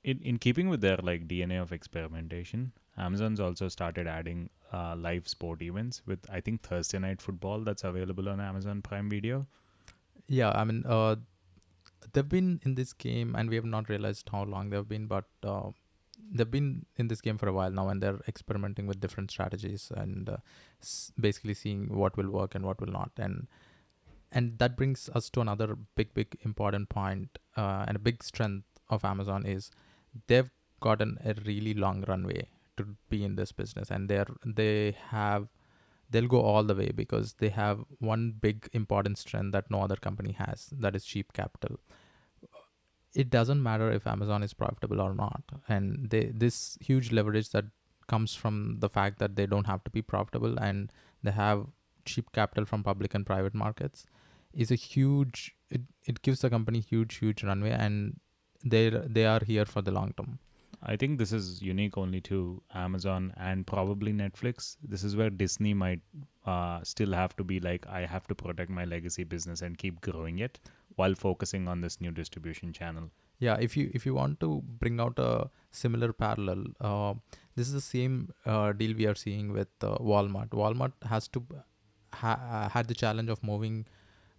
In 0.04 0.20
in 0.22 0.38
keeping 0.38 0.68
with 0.68 0.82
their 0.82 0.98
like 0.98 1.26
DNA 1.28 1.60
of 1.60 1.72
experimentation, 1.72 2.72
Amazon's 2.96 3.40
also 3.40 3.68
started 3.68 4.06
adding 4.06 4.50
uh, 4.72 4.94
live 4.96 5.26
sport 5.28 5.62
events 5.62 6.02
with 6.06 6.28
I 6.30 6.40
think 6.40 6.62
Thursday 6.62 6.98
night 6.98 7.22
football 7.22 7.64
that's 7.70 7.84
available 7.84 8.28
on 8.34 8.40
Amazon 8.40 8.82
Prime 8.82 9.10
Video. 9.14 9.46
Yeah, 10.28 10.50
I 10.50 10.64
mean, 10.64 10.84
uh, 10.86 11.16
they've 12.12 12.28
been 12.28 12.60
in 12.64 12.74
this 12.74 12.92
game, 12.92 13.34
and 13.36 13.48
we 13.48 13.56
have 13.56 13.64
not 13.64 13.88
realized 13.88 14.28
how 14.30 14.42
long 14.44 14.70
they've 14.70 14.88
been, 14.88 15.06
but 15.06 15.24
uh, 15.44 15.70
they've 16.32 16.50
been 16.50 16.86
in 16.96 17.08
this 17.08 17.20
game 17.20 17.38
for 17.38 17.48
a 17.48 17.52
while 17.52 17.70
now, 17.70 17.88
and 17.88 18.02
they're 18.02 18.20
experimenting 18.28 18.86
with 18.86 19.00
different 19.00 19.30
strategies 19.30 19.92
and 19.94 20.28
uh, 20.28 20.36
s- 20.82 21.12
basically 21.18 21.54
seeing 21.54 21.94
what 21.96 22.16
will 22.16 22.30
work 22.30 22.54
and 22.54 22.64
what 22.64 22.80
will 22.80 22.92
not, 22.92 23.10
and 23.16 23.46
and 24.32 24.58
that 24.58 24.76
brings 24.76 25.08
us 25.14 25.30
to 25.30 25.40
another 25.40 25.76
big, 25.94 26.12
big 26.14 26.36
important 26.42 26.88
point, 26.88 27.38
uh, 27.56 27.84
and 27.86 27.96
a 27.96 28.00
big 28.00 28.22
strength 28.24 28.66
of 28.90 29.04
Amazon 29.04 29.46
is 29.46 29.70
they've 30.26 30.50
gotten 30.80 31.18
a 31.24 31.34
really 31.46 31.74
long 31.74 32.04
runway 32.08 32.48
to 32.76 32.96
be 33.08 33.24
in 33.24 33.36
this 33.36 33.52
business, 33.52 33.90
and 33.90 34.08
they're 34.08 34.26
they 34.44 34.96
have 35.10 35.48
they'll 36.10 36.28
go 36.28 36.40
all 36.40 36.62
the 36.64 36.74
way 36.74 36.90
because 36.94 37.34
they 37.34 37.48
have 37.48 37.84
one 37.98 38.34
big 38.40 38.68
important 38.72 39.18
strength 39.18 39.52
that 39.52 39.70
no 39.70 39.80
other 39.82 39.96
company 39.96 40.32
has 40.32 40.68
that 40.72 40.96
is 40.96 41.04
cheap 41.04 41.32
capital. 41.32 41.78
It 43.14 43.30
doesn't 43.30 43.62
matter 43.62 43.90
if 43.90 44.06
amazon 44.06 44.42
is 44.42 44.54
profitable 44.54 45.00
or 45.00 45.14
not. 45.14 45.42
And 45.68 46.10
they 46.10 46.26
this 46.34 46.78
huge 46.80 47.12
leverage 47.12 47.50
that 47.50 47.64
comes 48.08 48.34
from 48.34 48.76
the 48.78 48.88
fact 48.88 49.18
that 49.18 49.36
they 49.36 49.46
don't 49.46 49.66
have 49.66 49.82
to 49.84 49.90
be 49.90 50.02
profitable 50.02 50.58
and 50.58 50.92
they 51.22 51.32
have 51.32 51.66
cheap 52.04 52.30
capital 52.32 52.64
from 52.64 52.84
public 52.84 53.14
and 53.14 53.26
private 53.26 53.54
markets 53.54 54.06
is 54.52 54.70
a 54.70 54.76
huge 54.76 55.54
it, 55.70 55.82
it 56.04 56.22
gives 56.22 56.40
the 56.40 56.50
company 56.50 56.80
huge 56.80 57.16
huge 57.16 57.42
runway 57.42 57.70
and 57.70 58.20
they 58.64 58.90
they 58.90 59.26
are 59.26 59.42
here 59.44 59.64
for 59.64 59.82
the 59.82 59.90
long 59.90 60.12
term 60.16 60.38
I 60.82 60.96
think 60.96 61.18
this 61.18 61.32
is 61.32 61.62
unique 61.62 61.96
only 61.98 62.20
to 62.22 62.62
Amazon 62.74 63.32
and 63.36 63.66
probably 63.66 64.12
Netflix. 64.12 64.76
This 64.82 65.02
is 65.04 65.16
where 65.16 65.30
Disney 65.30 65.74
might 65.74 66.00
uh, 66.46 66.80
still 66.82 67.12
have 67.12 67.36
to 67.36 67.44
be 67.44 67.60
like, 67.60 67.86
I 67.86 68.06
have 68.06 68.26
to 68.28 68.34
protect 68.34 68.70
my 68.70 68.84
legacy 68.84 69.24
business 69.24 69.62
and 69.62 69.76
keep 69.78 70.00
growing 70.00 70.38
it 70.38 70.58
while 70.96 71.14
focusing 71.14 71.68
on 71.68 71.80
this 71.80 72.00
new 72.00 72.10
distribution 72.10 72.72
channel. 72.72 73.10
yeah 73.44 73.56
if 73.64 73.72
you 73.78 73.82
if 73.98 74.04
you 74.06 74.12
want 74.16 74.36
to 74.42 74.48
bring 74.82 75.00
out 75.04 75.18
a 75.22 75.30
similar 75.80 76.06
parallel 76.20 76.60
uh, 76.90 77.12
this 77.56 77.66
is 77.70 77.74
the 77.78 77.82
same 77.86 78.14
uh, 78.52 78.68
deal 78.78 78.94
we 79.00 79.06
are 79.10 79.16
seeing 79.22 79.50
with 79.56 79.68
uh, 79.88 79.90
walmart 80.10 80.54
walmart 80.60 80.94
has 81.10 81.28
to 81.34 81.42
ha- 82.20 82.70
had 82.76 82.86
the 82.92 82.96
challenge 83.02 83.32
of 83.34 83.42
moving 83.50 83.76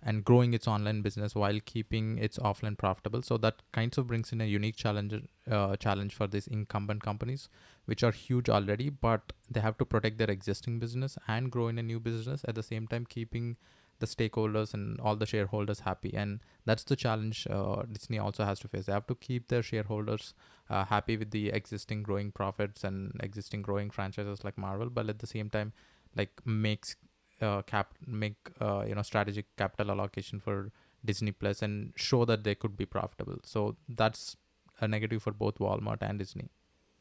and 0.03 0.23
growing 0.23 0.53
its 0.53 0.67
online 0.67 1.01
business 1.01 1.35
while 1.35 1.59
keeping 1.65 2.17
its 2.17 2.37
offline 2.37 2.77
profitable. 2.77 3.21
So 3.21 3.37
that 3.37 3.61
kind 3.71 3.95
of 3.97 4.07
brings 4.07 4.31
in 4.31 4.41
a 4.41 4.45
unique 4.45 4.75
challenge 4.75 5.13
uh, 5.49 5.75
challenge 5.77 6.13
for 6.13 6.27
these 6.27 6.47
incumbent 6.47 7.03
companies 7.03 7.49
which 7.85 8.03
are 8.03 8.11
huge 8.11 8.49
already 8.49 8.89
but 8.89 9.33
they 9.49 9.61
have 9.61 9.77
to 9.77 9.85
protect 9.85 10.17
their 10.17 10.29
existing 10.29 10.77
business 10.77 11.17
and 11.27 11.49
grow 11.51 11.69
in 11.69 11.79
a 11.79 11.83
new 11.83 11.99
business 11.99 12.43
at 12.47 12.55
the 12.55 12.63
same 12.63 12.85
time 12.85 13.05
keeping 13.05 13.55
the 13.99 14.05
stakeholders 14.05 14.73
and 14.73 14.99
all 14.99 15.15
the 15.15 15.25
shareholders 15.25 15.79
happy. 15.79 16.13
And 16.13 16.41
that's 16.65 16.83
the 16.83 16.95
challenge 16.95 17.47
uh, 17.49 17.83
disney 17.91 18.19
also 18.19 18.43
has 18.43 18.59
to 18.59 18.67
face. 18.67 18.85
They 18.85 18.93
have 18.93 19.07
to 19.07 19.15
keep 19.15 19.47
their 19.47 19.63
shareholders 19.63 20.33
uh, 20.69 20.85
happy 20.85 21.17
with 21.17 21.31
the 21.31 21.49
existing 21.49 22.03
growing 22.03 22.31
profits 22.31 22.83
and 22.83 23.11
existing 23.21 23.61
growing 23.61 23.89
franchises 23.89 24.43
like 24.43 24.57
marvel 24.57 24.89
but 24.89 25.09
at 25.09 25.19
the 25.19 25.27
same 25.27 25.49
time 25.49 25.73
like 26.15 26.45
makes 26.45 26.95
uh, 27.41 27.61
cap 27.63 27.93
make 28.05 28.35
uh, 28.59 28.83
you 28.87 28.95
know 28.95 29.01
strategic 29.01 29.55
capital 29.57 29.91
allocation 29.91 30.39
for 30.39 30.71
disney 31.05 31.31
plus 31.31 31.61
and 31.61 31.93
show 31.95 32.25
that 32.25 32.43
they 32.43 32.55
could 32.55 32.75
be 32.75 32.85
profitable 32.85 33.37
so 33.43 33.75
that's 33.87 34.35
a 34.79 34.87
negative 34.87 35.23
for 35.23 35.31
both 35.31 35.57
walmart 35.59 36.01
and 36.01 36.19
disney 36.19 36.49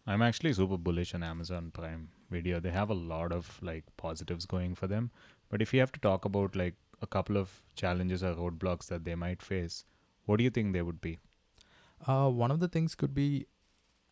I'm 0.07 0.23
actually 0.23 0.53
super 0.53 0.77
bullish 0.77 1.15
on 1.15 1.25
Amazon 1.25 1.73
Prime 1.75 2.11
Video. 2.31 2.61
They 2.61 2.71
have 2.71 2.91
a 2.91 2.95
lot 2.95 3.33
of 3.33 3.59
like 3.61 3.85
positives 3.97 4.47
going 4.47 4.77
for 4.77 4.87
them. 4.87 5.11
But 5.49 5.61
if 5.61 5.75
you 5.75 5.81
have 5.81 5.93
to 5.93 6.01
talk 6.01 6.25
about 6.25 6.55
like 6.55 6.75
a 7.03 7.07
couple 7.07 7.37
of 7.37 7.63
challenges 7.75 8.23
or 8.23 8.35
roadblocks 8.35 8.87
that 8.87 9.05
they 9.05 9.17
might 9.17 9.43
face, 9.43 9.85
what 10.25 10.37
do 10.37 10.45
you 10.45 10.51
think 10.51 10.73
they 10.73 10.83
would 10.83 11.01
be? 11.01 11.19
Uh, 12.07 12.29
one 12.29 12.51
of 12.53 12.61
the 12.61 12.69
things 12.69 12.95
could 12.95 13.15
be, 13.15 13.47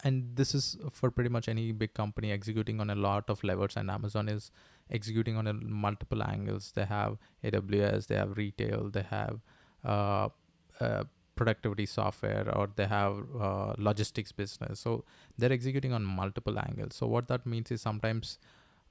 and 0.02 0.34
this 0.34 0.54
is 0.54 0.76
for 0.90 1.10
pretty 1.10 1.30
much 1.30 1.48
any 1.48 1.70
big 1.70 1.94
company 1.94 2.32
executing 2.32 2.80
on 2.80 2.90
a 2.90 2.94
lot 2.94 3.30
of 3.30 3.44
levers, 3.44 3.76
and 3.76 3.90
Amazon 3.90 4.28
is 4.28 4.50
executing 4.90 5.36
on 5.36 5.46
a 5.46 5.52
multiple 5.52 6.22
angles. 6.22 6.72
They 6.74 6.84
have 6.84 7.16
AWS, 7.42 8.06
they 8.06 8.16
have 8.16 8.36
retail, 8.36 8.90
they 8.90 9.02
have 9.02 9.40
uh, 9.84 10.28
uh, 10.80 11.04
productivity 11.36 11.86
software, 11.86 12.48
or 12.54 12.68
they 12.76 12.86
have 12.86 13.24
uh, 13.40 13.74
logistics 13.78 14.32
business. 14.32 14.80
So 14.80 15.04
they're 15.36 15.52
executing 15.52 15.92
on 15.92 16.04
multiple 16.04 16.58
angles. 16.58 16.94
So 16.94 17.06
what 17.06 17.28
that 17.28 17.46
means 17.46 17.70
is 17.70 17.80
sometimes, 17.82 18.38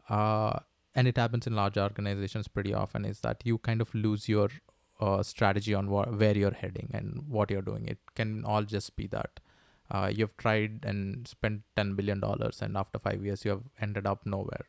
uh, 0.09 0.59
and 0.95 1.07
it 1.07 1.17
happens 1.17 1.47
in 1.47 1.55
large 1.55 1.77
organizations 1.77 2.47
pretty 2.47 2.73
often, 2.73 3.05
is 3.05 3.21
that 3.21 3.41
you 3.45 3.57
kind 3.57 3.81
of 3.81 3.93
lose 3.95 4.27
your 4.27 4.49
uh, 4.99 5.23
strategy 5.23 5.73
on 5.73 5.89
wha- 5.89 6.05
where 6.05 6.37
you're 6.37 6.53
heading 6.53 6.89
and 6.93 7.23
what 7.27 7.49
you're 7.49 7.61
doing. 7.61 7.87
It 7.87 7.99
can 8.15 8.43
all 8.45 8.63
just 8.63 8.95
be 8.95 9.07
that 9.07 9.39
uh, 9.91 10.11
you've 10.13 10.35
tried 10.37 10.85
and 10.85 11.27
spent 11.27 11.61
ten 11.75 11.95
billion 11.95 12.19
dollars, 12.19 12.61
and 12.61 12.77
after 12.77 12.99
five 12.99 13.23
years 13.23 13.45
you 13.45 13.51
have 13.51 13.63
ended 13.81 14.05
up 14.05 14.25
nowhere. 14.25 14.65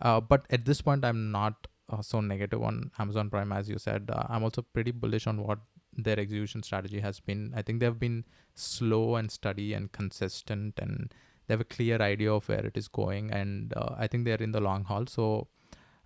Uh, 0.00 0.20
but 0.20 0.46
at 0.50 0.64
this 0.64 0.80
point, 0.80 1.04
I'm 1.04 1.30
not 1.30 1.66
uh, 1.90 2.02
so 2.02 2.20
negative 2.20 2.62
on 2.62 2.90
Amazon 2.98 3.30
Prime 3.30 3.52
as 3.52 3.68
you 3.68 3.78
said. 3.78 4.10
Uh, 4.12 4.24
I'm 4.28 4.42
also 4.42 4.62
pretty 4.62 4.90
bullish 4.90 5.26
on 5.26 5.42
what 5.42 5.58
their 5.96 6.18
execution 6.18 6.62
strategy 6.62 7.00
has 7.00 7.20
been. 7.20 7.52
I 7.54 7.62
think 7.62 7.80
they've 7.80 7.98
been 7.98 8.24
slow 8.54 9.16
and 9.16 9.30
steady 9.30 9.72
and 9.74 9.92
consistent, 9.92 10.78
and 10.78 11.12
they 11.46 11.54
have 11.54 11.60
a 11.60 11.64
clear 11.64 12.00
idea 12.00 12.32
of 12.32 12.48
where 12.48 12.66
it 12.66 12.76
is 12.76 12.88
going. 12.88 13.30
And 13.30 13.72
uh, 13.76 13.94
I 13.96 14.06
think 14.06 14.24
they're 14.24 14.36
in 14.36 14.52
the 14.52 14.60
long 14.60 14.84
haul. 14.84 15.06
So. 15.06 15.48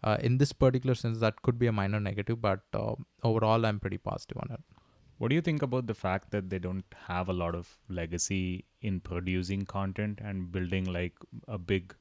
Uh, 0.05 0.17
in 0.21 0.39
this 0.39 0.53
particular 0.53 0.95
sense, 0.95 1.19
that 1.19 1.43
could 1.43 1.59
be 1.59 1.67
a 1.67 1.73
minor 1.73 1.99
negative, 1.99 2.41
but 2.41 2.61
uh, 2.73 2.95
overall, 3.25 3.67
I'm 3.67 3.81
pretty 3.81 3.99
positive 3.99 4.37
on 4.37 4.53
it. 4.53 4.61
What 5.19 5.31
do 5.31 5.35
you 5.35 5.41
think 5.41 5.63
about 5.63 5.89
the 5.89 5.95
fact 5.95 6.31
that 6.31 6.49
they 6.49 6.61
don't 6.61 6.85
have 7.09 7.29
a 7.29 7.33
lot 7.33 7.57
of 7.57 7.77
legacy 7.89 8.65
in 8.81 9.01
producing 9.01 9.65
content 9.67 10.21
and 10.23 10.53
building 10.53 10.85
like 10.85 11.15
a 11.49 11.59
big 11.59 11.97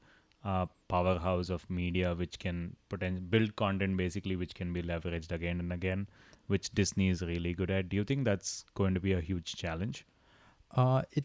uh, 0.48 0.66
powerhouse 0.88 1.50
of 1.50 1.68
media 1.68 2.14
which 2.14 2.38
can 2.44 2.58
poten- 2.90 3.30
build 3.30 3.54
content 3.56 3.96
basically 4.02 4.36
which 4.42 4.54
can 4.60 4.72
be 4.72 4.82
leveraged 4.82 5.32
again 5.32 5.60
and 5.60 5.72
again, 5.72 6.06
which 6.46 6.70
Disney 6.70 7.08
is 7.14 7.22
really 7.22 7.52
good 7.54 7.70
at? 7.70 7.88
Do 7.88 7.96
you 7.96 8.04
think 8.04 8.24
that's 8.24 8.64
going 8.74 8.94
to 8.94 9.00
be 9.08 9.12
a 9.12 9.20
huge 9.20 9.56
challenge? 9.56 10.06
Uh, 10.74 11.02
it, 11.12 11.24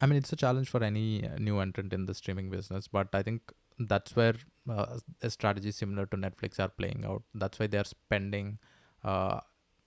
I 0.00 0.06
mean, 0.06 0.18
it's 0.18 0.32
a 0.32 0.36
challenge 0.36 0.68
for 0.68 0.82
any 0.84 1.26
uh, 1.28 1.36
new 1.38 1.58
entrant 1.58 1.92
in 1.92 2.06
the 2.06 2.14
streaming 2.14 2.50
business, 2.50 2.86
but 2.86 3.08
I 3.12 3.22
think 3.22 3.52
that's 3.78 4.14
where 4.14 4.34
uh, 4.70 4.98
a 5.22 5.30
strategy 5.30 5.72
similar 5.72 6.06
to 6.06 6.16
Netflix 6.16 6.60
are 6.60 6.68
playing 6.68 7.04
out. 7.06 7.22
That's 7.34 7.58
why 7.58 7.66
they're 7.66 7.84
spending, 7.84 8.58
uh, 9.02 9.40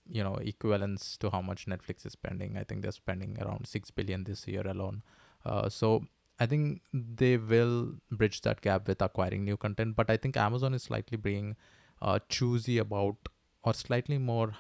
you 0.10 0.24
know, 0.24 0.36
equivalence 0.36 1.18
to 1.18 1.30
how 1.30 1.42
much 1.42 1.66
Netflix 1.68 2.06
is 2.06 2.14
spending. 2.14 2.58
I 2.58 2.64
think 2.64 2.82
they're 2.82 2.92
spending 2.92 3.38
around 3.42 3.68
six 3.68 3.92
billion 3.92 4.26
this 4.26 4.48
year 4.48 4.68
alone. 4.68 5.04
Uh, 5.46 5.70
so 5.70 6.04
I 6.42 6.46
think 6.48 6.82
they 6.92 7.38
will 7.38 7.74
bridge 8.10 8.42
that 8.42 8.62
gap 8.62 8.88
with 8.88 9.02
acquiring 9.02 9.44
new 9.46 9.58
content. 9.58 9.96
But 9.96 10.10
I 10.10 10.18
think 10.18 10.38
Amazon 10.38 10.74
is 10.74 10.84
slightly 10.84 11.18
being 11.18 11.56
uh, 12.02 12.20
choosy 12.30 12.80
about, 12.80 13.18
or 13.64 13.74
slightly 13.76 14.18
more 14.18 14.52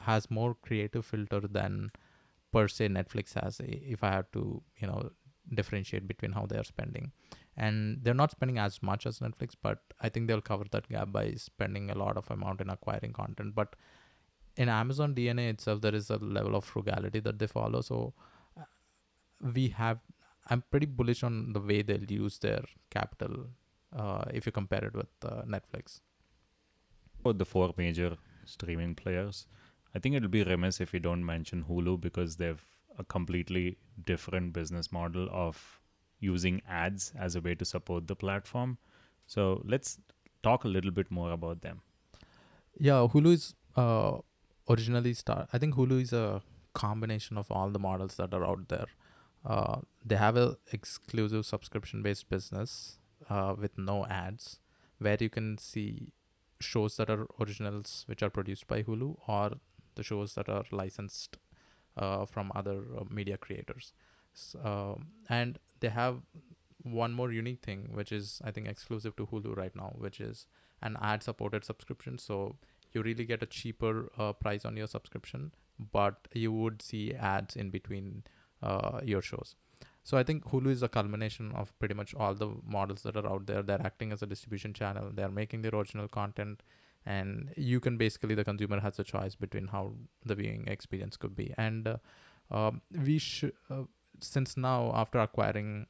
has 0.00 0.30
more 0.30 0.54
creative 0.66 1.06
filter 1.06 1.40
than 1.40 1.90
per 2.52 2.68
se 2.68 2.88
Netflix 2.88 3.32
has. 3.40 3.60
If 3.64 4.04
I 4.04 4.10
have 4.10 4.30
to, 4.32 4.62
you 4.78 4.88
know, 4.88 5.10
differentiate 5.54 6.06
between 6.06 6.32
how 6.32 6.44
they 6.46 6.58
are 6.58 6.64
spending 6.64 7.12
and 7.56 7.98
they're 8.02 8.20
not 8.22 8.32
spending 8.32 8.58
as 8.58 8.82
much 8.82 9.06
as 9.06 9.20
netflix 9.20 9.54
but 9.62 9.78
i 10.00 10.08
think 10.08 10.26
they'll 10.26 10.40
cover 10.40 10.64
that 10.70 10.88
gap 10.88 11.12
by 11.12 11.32
spending 11.34 11.90
a 11.90 11.96
lot 11.96 12.16
of 12.16 12.30
amount 12.30 12.60
in 12.60 12.68
acquiring 12.68 13.12
content 13.12 13.54
but 13.54 13.76
in 14.56 14.68
amazon 14.68 15.14
dna 15.14 15.48
itself 15.50 15.80
there 15.80 15.94
is 15.94 16.10
a 16.10 16.16
level 16.16 16.56
of 16.56 16.64
frugality 16.64 17.20
that 17.20 17.38
they 17.38 17.46
follow 17.46 17.80
so 17.80 18.12
uh, 18.58 18.64
we 19.54 19.68
have 19.68 20.00
i'm 20.50 20.62
pretty 20.70 20.86
bullish 20.86 21.22
on 21.22 21.52
the 21.52 21.60
way 21.60 21.82
they'll 21.82 22.12
use 22.22 22.38
their 22.38 22.64
capital 22.90 23.46
uh, 23.94 24.24
if 24.32 24.46
you 24.46 24.52
compare 24.52 24.84
it 24.84 24.94
with 24.94 25.12
uh, 25.24 25.42
netflix 25.56 26.00
About 27.20 27.38
the 27.38 27.44
four 27.44 27.72
major 27.76 28.16
streaming 28.44 28.94
players, 28.94 29.46
I 29.94 29.98
think 29.98 30.14
it'll 30.14 30.28
be 30.28 30.44
remiss 30.44 30.80
if 30.80 30.92
we 30.92 30.98
don't 30.98 31.24
mention 31.24 31.64
Hulu 31.68 32.00
because 32.00 32.36
they've 32.36 32.62
a 32.98 33.04
completely 33.04 33.78
different 34.04 34.52
business 34.52 34.90
model 34.92 35.28
of 35.30 35.80
using 36.18 36.62
ads 36.68 37.12
as 37.18 37.36
a 37.36 37.40
way 37.40 37.54
to 37.54 37.64
support 37.64 38.06
the 38.06 38.16
platform. 38.16 38.78
So 39.26 39.62
let's 39.64 39.98
talk 40.42 40.64
a 40.64 40.68
little 40.68 40.90
bit 40.90 41.10
more 41.10 41.32
about 41.32 41.62
them. 41.62 41.82
Yeah, 42.78 43.06
Hulu 43.12 43.32
is 43.32 43.54
uh, 43.76 44.18
originally 44.68 45.14
start. 45.14 45.48
I 45.52 45.58
think 45.58 45.74
Hulu 45.74 46.00
is 46.02 46.12
a 46.12 46.42
combination 46.74 47.36
of 47.38 47.50
all 47.50 47.70
the 47.70 47.78
models 47.78 48.16
that 48.16 48.32
are 48.34 48.44
out 48.44 48.68
there. 48.68 48.86
Uh, 49.46 49.80
they 50.04 50.16
have 50.16 50.36
a 50.36 50.56
exclusive 50.72 51.46
subscription 51.46 52.02
based 52.02 52.28
business 52.28 52.98
uh, 53.30 53.54
with 53.56 53.78
no 53.78 54.04
ads, 54.06 54.58
where 54.98 55.16
you 55.20 55.30
can 55.30 55.56
see 55.56 56.12
shows 56.58 56.96
that 56.96 57.10
are 57.10 57.26
originals 57.40 58.04
which 58.06 58.22
are 58.22 58.30
produced 58.30 58.66
by 58.66 58.82
Hulu 58.82 59.16
or 59.28 59.52
the 59.94 60.02
shows 60.02 60.34
that 60.34 60.48
are 60.48 60.64
licensed 60.72 61.36
uh, 61.96 62.24
from 62.26 62.50
other 62.54 62.84
uh, 62.98 63.04
media 63.08 63.36
creators. 63.36 63.92
So, 64.32 65.00
and 65.28 65.58
they 65.80 65.90
have 65.90 66.22
one 66.82 67.12
more 67.12 67.32
unique 67.32 67.62
thing, 67.62 67.90
which 67.92 68.12
is 68.12 68.40
I 68.44 68.50
think 68.50 68.66
exclusive 68.68 69.16
to 69.16 69.26
Hulu 69.26 69.56
right 69.56 69.74
now, 69.74 69.94
which 69.96 70.20
is 70.20 70.46
an 70.82 70.96
ad 71.00 71.22
supported 71.22 71.64
subscription. 71.64 72.18
So 72.18 72.56
you 72.92 73.02
really 73.02 73.24
get 73.24 73.42
a 73.42 73.46
cheaper 73.46 74.10
uh, 74.18 74.32
price 74.32 74.64
on 74.64 74.76
your 74.76 74.86
subscription, 74.86 75.52
but 75.92 76.28
you 76.32 76.52
would 76.52 76.82
see 76.82 77.14
ads 77.14 77.56
in 77.56 77.70
between 77.70 78.24
uh, 78.66 79.00
your 79.04 79.22
shows. 79.22 79.54
So 80.02 80.16
I 80.16 80.22
think 80.22 80.44
Hulu 80.50 80.70
is 80.70 80.82
a 80.82 80.88
culmination 80.88 81.52
of 81.52 81.76
pretty 81.80 81.94
much 81.94 82.14
all 82.14 82.34
the 82.34 82.50
models 82.64 83.02
that 83.02 83.16
are 83.16 83.26
out 83.26 83.46
there. 83.46 83.62
They're 83.62 83.86
acting 83.90 84.12
as 84.12 84.22
a 84.22 84.26
distribution 84.26 84.72
channel. 84.72 85.10
They're 85.12 85.36
making 85.38 85.62
their 85.62 85.74
original 85.74 86.08
content, 86.08 86.62
and 87.04 87.52
you 87.56 87.80
can 87.80 87.96
basically 87.96 88.36
the 88.36 88.44
consumer 88.44 88.80
has 88.80 89.00
a 89.00 89.04
choice 89.04 89.34
between 89.34 89.68
how 89.68 89.94
the 90.24 90.36
viewing 90.36 90.68
experience 90.68 91.16
could 91.16 91.34
be. 91.34 91.52
And 91.56 91.88
uh, 91.88 91.96
um, 92.50 92.82
we 93.08 93.18
should 93.18 93.52
uh, 93.70 93.82
since 94.20 94.56
now 94.56 94.92
after 94.94 95.18
acquiring 95.18 95.86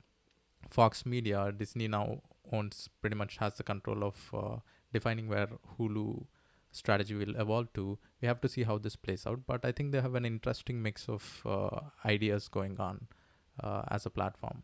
Fox 0.71 1.05
Media, 1.05 1.53
Disney 1.57 1.89
now 1.89 2.23
owns 2.53 2.89
pretty 3.01 3.17
much 3.17 3.37
has 3.39 3.55
the 3.55 3.63
control 3.63 4.05
of 4.05 4.31
uh, 4.35 4.57
defining 4.93 5.29
where 5.29 5.49
Hulu 5.79 6.25
strategy 6.77 7.15
will 7.15 7.37
evolve 7.37 7.73
to. 7.75 7.99
We 8.21 8.29
have 8.29 8.41
to 8.43 8.49
see 8.49 8.63
how 8.63 8.79
this 8.79 8.97
plays 8.97 9.27
out, 9.27 9.41
but 9.47 9.65
I 9.65 9.73
think 9.73 9.93
they 9.93 10.01
have 10.01 10.15
an 10.15 10.25
interesting 10.25 10.83
mix 10.83 11.09
of 11.09 11.43
uh, 11.45 11.81
ideas 12.05 12.49
going 12.49 12.79
on 12.79 13.07
uh, 13.63 13.83
as 13.89 14.07
a 14.07 14.11
platform. 14.11 14.63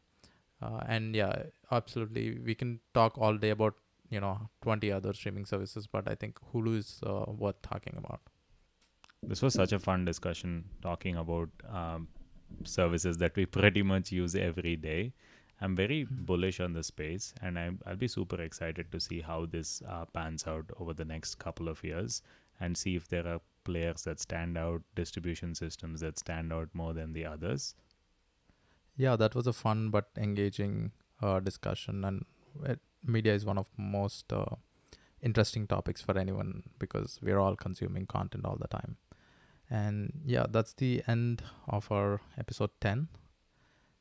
Uh, 0.60 0.80
and 0.86 1.16
yeah, 1.16 1.44
absolutely, 1.70 2.38
we 2.38 2.54
can 2.54 2.80
talk 2.94 3.18
all 3.18 3.36
day 3.36 3.50
about 3.50 3.74
you 4.10 4.20
know 4.20 4.50
20 4.62 4.92
other 4.92 5.12
streaming 5.12 5.46
services, 5.46 5.86
but 5.86 6.08
I 6.08 6.14
think 6.14 6.38
Hulu 6.52 6.78
is 6.78 7.00
uh, 7.04 7.24
worth 7.26 7.60
talking 7.62 7.94
about. 7.96 8.20
This 9.22 9.42
was 9.42 9.54
such 9.54 9.72
a 9.72 9.78
fun 9.78 10.04
discussion 10.04 10.64
talking 10.82 11.16
about 11.16 11.48
um, 11.68 12.08
services 12.64 13.18
that 13.18 13.36
we 13.36 13.46
pretty 13.46 13.82
much 13.82 14.12
use 14.12 14.34
every 14.34 14.76
day. 14.76 15.12
I'm 15.62 15.76
very 15.76 16.04
Mhm. 16.04 16.26
bullish 16.26 16.58
on 16.60 16.72
the 16.72 16.82
space, 16.82 17.32
and 17.40 17.58
I'm, 17.58 17.80
I'll 17.86 17.96
be 17.96 18.08
super 18.08 18.40
excited 18.42 18.90
to 18.92 19.00
see 19.00 19.20
how 19.20 19.46
this 19.46 19.80
uh, 19.82 20.04
pans 20.06 20.46
out 20.46 20.70
over 20.78 20.92
the 20.92 21.04
next 21.04 21.36
couple 21.36 21.68
of 21.68 21.82
years 21.84 22.22
and 22.60 22.76
see 22.76 22.96
if 22.96 23.06
there 23.08 23.26
are 23.26 23.40
players 23.64 24.02
that 24.02 24.20
stand 24.20 24.58
out, 24.58 24.82
distribution 24.96 25.54
systems 25.54 26.00
that 26.00 26.18
stand 26.18 26.52
out 26.52 26.68
more 26.74 26.92
than 26.92 27.12
the 27.12 27.24
others. 27.26 27.76
Yeah, 28.96 29.16
that 29.16 29.34
was 29.34 29.46
a 29.46 29.52
fun 29.52 29.90
but 29.90 30.10
engaging 30.16 30.92
uh, 31.20 31.38
discussion, 31.40 32.04
and 32.04 32.24
it, 32.64 32.80
media 33.04 33.32
is 33.32 33.44
one 33.44 33.58
of 33.58 33.70
most 33.76 34.32
uh, 34.32 34.56
interesting 35.20 35.66
topics 35.68 36.02
for 36.02 36.18
anyone 36.18 36.64
because 36.78 37.20
we're 37.22 37.38
all 37.38 37.56
consuming 37.56 38.06
content 38.06 38.44
all 38.44 38.56
the 38.56 38.68
time. 38.68 38.96
And 39.70 40.22
yeah, 40.26 40.46
that's 40.50 40.74
the 40.74 41.02
end 41.06 41.42
of 41.68 41.90
our 41.90 42.20
episode 42.36 42.70
10. 42.80 43.08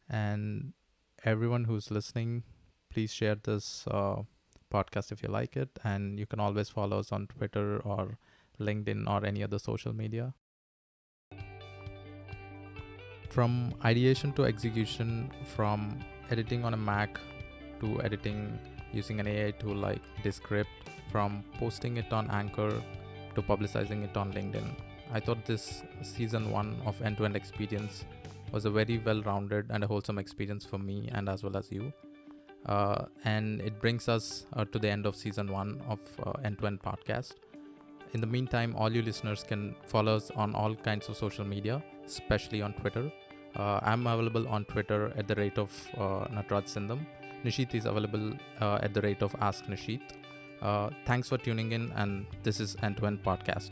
And 0.10 0.74
everyone 1.24 1.66
who's 1.66 1.92
listening, 1.92 2.44
please 2.90 3.14
share 3.14 3.36
this 3.36 3.86
uh, 3.90 4.24
podcast 4.74 5.12
if 5.12 5.22
you 5.22 5.30
like 5.30 5.56
it. 5.56 5.70
And 5.84 6.20
you 6.20 6.26
can 6.26 6.40
always 6.40 6.70
follow 6.70 7.00
us 7.00 7.12
on 7.12 7.28
Twitter 7.28 7.80
or 7.80 8.18
LinkedIn 8.60 9.08
or 9.08 9.26
any 9.26 9.44
other 9.44 9.60
social 9.60 9.94
media. 9.94 10.34
From 13.30 13.74
ideation 13.86 14.34
to 14.34 14.44
execution, 14.44 15.32
from 15.56 16.00
editing 16.30 16.66
on 16.66 16.74
a 16.74 16.78
Mac 16.78 17.20
to 17.80 18.02
editing 18.04 18.60
using 18.92 19.20
an 19.20 19.28
AI 19.28 19.52
tool 19.52 19.76
like 19.76 20.02
Descript, 20.22 20.70
from 21.12 21.44
posting 21.58 21.98
it 21.98 22.12
on 22.12 22.30
Anchor 22.30 22.82
to 23.36 23.42
publicizing 23.42 24.04
it 24.04 24.18
on 24.18 24.34
LinkedIn. 24.34 24.76
I 25.14 25.20
thought 25.20 25.46
this 25.46 25.84
season 26.02 26.52
one 26.52 26.82
of 26.86 27.02
end 27.02 27.18
to 27.18 27.26
end 27.26 27.36
experience 27.38 28.06
was 28.52 28.66
a 28.66 28.70
very 28.70 28.98
well 29.00 29.22
rounded 29.24 29.68
and 29.70 29.84
a 29.84 29.88
wholesome 29.88 30.18
experience 30.18 30.66
for 30.66 30.78
me 30.78 31.10
and 31.14 31.30
as 31.30 31.44
well 31.44 31.58
as 31.58 31.72
you. 31.72 31.92
Uh, 32.66 33.06
and 33.26 33.62
it 33.62 33.80
brings 33.80 34.08
us 34.08 34.46
uh, 34.54 34.66
to 34.66 34.78
the 34.78 34.90
end 34.90 35.06
of 35.06 35.16
season 35.16 35.52
one 35.52 35.82
of 35.88 36.00
uh, 36.24 36.32
end 36.44 36.60
to 36.60 36.68
end 36.68 36.82
podcast. 36.82 37.34
In 38.14 38.22
the 38.22 38.28
meantime, 38.28 38.76
all 38.76 38.92
you 38.92 39.02
listeners 39.02 39.44
can 39.44 39.76
follow 39.88 40.16
us 40.18 40.32
on 40.36 40.54
all 40.54 40.76
kinds 40.76 41.08
of 41.10 41.16
social 41.16 41.46
media, 41.46 41.82
especially 42.06 42.62
on 42.62 42.74
Twitter. 42.74 43.12
Uh, 43.56 43.80
I'm 43.82 44.06
available 44.06 44.48
on 44.48 44.66
Twitter 44.66 45.14
at 45.18 45.28
the 45.28 45.36
rate 45.36 45.58
of 45.58 45.72
uh, 45.98 46.26
Nataraj 46.36 46.66
Sindam. 46.66 47.06
Nisheeth 47.44 47.74
is 47.74 47.86
available 47.86 48.34
uh, 48.60 48.80
at 48.84 48.94
the 48.94 49.02
rate 49.02 49.22
of 49.22 49.36
Ask 49.40 49.66
Nisheeth. 49.66 50.02
Uh, 50.62 50.90
thanks 51.06 51.30
for 51.30 51.38
tuning 51.38 51.72
in, 51.72 51.92
and 51.96 52.26
this 52.44 52.60
is 52.60 52.76
End 52.84 52.98
to 52.98 53.08
End 53.08 53.24
Podcast. 53.24 53.72